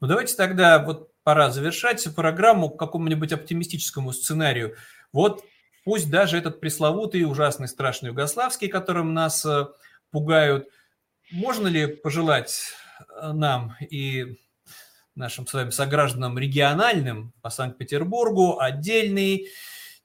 Ну 0.00 0.08
давайте 0.08 0.34
тогда 0.34 0.84
вот 0.84 1.09
пора 1.22 1.50
завершать 1.50 2.06
программу 2.14 2.70
к 2.70 2.78
какому-нибудь 2.78 3.32
оптимистическому 3.32 4.12
сценарию. 4.12 4.76
Вот 5.12 5.44
пусть 5.84 6.10
даже 6.10 6.38
этот 6.38 6.60
пресловутый, 6.60 7.24
ужасный, 7.24 7.68
страшный 7.68 8.08
югославский, 8.08 8.68
которым 8.68 9.14
нас 9.14 9.44
э, 9.44 9.66
пугают. 10.10 10.68
Можно 11.30 11.68
ли 11.68 11.86
пожелать 11.86 12.72
э, 13.20 13.32
нам 13.32 13.76
и 13.80 14.38
нашим 15.14 15.46
с 15.46 15.52
вами 15.52 15.70
согражданам 15.70 16.38
региональным 16.38 17.32
по 17.42 17.50
Санкт-Петербургу 17.50 18.58
отдельные 18.58 19.46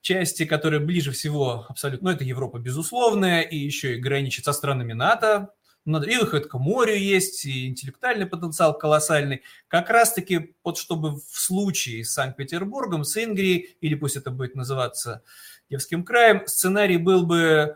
части, 0.01 0.45
которые 0.45 0.79
ближе 0.79 1.11
всего 1.11 1.65
абсолютно, 1.67 2.09
ну, 2.09 2.15
это 2.15 2.23
Европа 2.23 2.59
безусловная, 2.59 3.41
и 3.41 3.57
еще 3.57 3.95
и 3.95 3.99
граничит 3.99 4.45
со 4.45 4.53
странами 4.53 4.93
НАТО, 4.93 5.49
и 5.85 6.17
выход 6.17 6.47
к 6.47 6.53
морю 6.55 6.95
есть, 6.95 7.45
и 7.45 7.67
интеллектуальный 7.67 8.25
потенциал 8.25 8.77
колоссальный. 8.77 9.43
Как 9.67 9.89
раз-таки, 9.89 10.55
вот 10.63 10.77
чтобы 10.77 11.17
в 11.17 11.39
случае 11.39 12.03
с 12.03 12.13
Санкт-Петербургом, 12.13 13.03
с 13.03 13.23
Ингрией, 13.23 13.77
или 13.81 13.95
пусть 13.95 14.15
это 14.15 14.31
будет 14.31 14.55
называться 14.55 15.23
Девским 15.69 16.03
краем, 16.03 16.43
сценарий 16.45 16.97
был 16.97 17.25
бы 17.25 17.75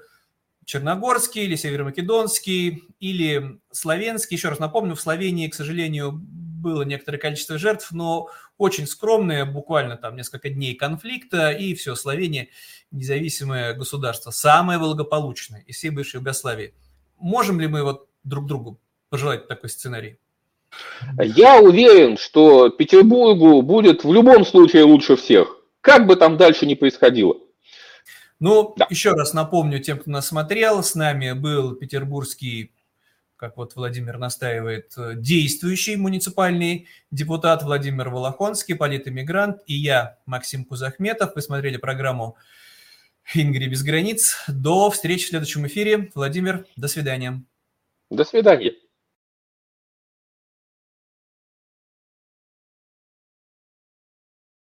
черногорский 0.66 1.46
или 1.46 1.56
северомакедонский 1.56 2.84
или 3.00 3.60
славянский. 3.72 4.38
Еще 4.38 4.50
раз 4.50 4.60
напомню, 4.60 4.94
в 4.94 5.02
Словении, 5.02 5.48
к 5.48 5.56
сожалению, 5.56 6.12
было 6.12 6.84
некоторое 6.84 7.18
количество 7.18 7.58
жертв, 7.58 7.92
но 7.92 8.30
очень 8.60 8.86
скромные, 8.86 9.46
буквально 9.46 9.98
там 9.98 10.16
несколько 10.16 10.50
дней 10.50 10.76
конфликта, 10.76 11.50
и 11.52 11.74
все, 11.74 11.96
Словения 11.96 12.50
независимое 12.92 13.74
государство, 13.74 14.30
самое 14.30 14.78
благополучное 14.78 15.62
из 15.62 15.78
всей 15.78 15.90
бывшей 15.90 16.18
Югославии. 16.18 16.76
Можем 17.20 17.60
ли 17.60 17.68
мы 17.68 17.84
вот 17.84 18.08
друг 18.24 18.46
другу 18.46 18.80
пожелать 19.10 19.48
такой 19.48 19.70
сценарий? 19.70 20.18
Я 21.20 21.60
уверен, 21.60 22.18
что 22.18 22.70
Петербургу 22.70 23.62
будет 23.62 24.04
в 24.04 24.14
любом 24.14 24.46
случае 24.46 24.84
лучше 24.84 25.16
всех, 25.16 25.58
как 25.82 26.08
бы 26.08 26.16
там 26.16 26.38
дальше 26.38 26.66
ни 26.66 26.76
происходило. 26.76 27.36
Ну, 28.40 28.74
да. 28.78 28.88
еще 28.90 29.12
раз 29.12 29.34
напомню 29.34 29.80
тем, 29.80 30.00
кто 30.00 30.12
нас 30.12 30.28
смотрел, 30.28 30.82
с 30.82 30.96
нами 30.96 31.34
был 31.34 31.76
петербургский, 31.76 32.72
как 33.36 33.58
вот 33.58 33.76
Владимир 33.76 34.18
настаивает, 34.18 34.94
действующий 35.16 35.98
муниципальный 35.98 36.88
депутат 37.12 37.64
Владимир 37.64 38.10
Волохонский, 38.10 38.76
политэмигрант, 38.76 39.62
и 39.66 39.74
я, 39.74 40.20
Максим 40.26 40.64
Кузахметов. 40.64 41.36
Вы 41.36 41.42
смотрели 41.42 41.78
программу 41.78 42.38
«Ингри 43.34 43.68
без 43.68 43.84
границ». 43.84 44.36
До 44.48 44.90
встречи 44.90 45.26
в 45.26 45.30
следующем 45.30 45.68
эфире. 45.68 46.12
Владимир, 46.16 46.66
до 46.76 46.88
свидания. 46.88 47.44
До 48.10 48.24
свидания. 48.24 48.74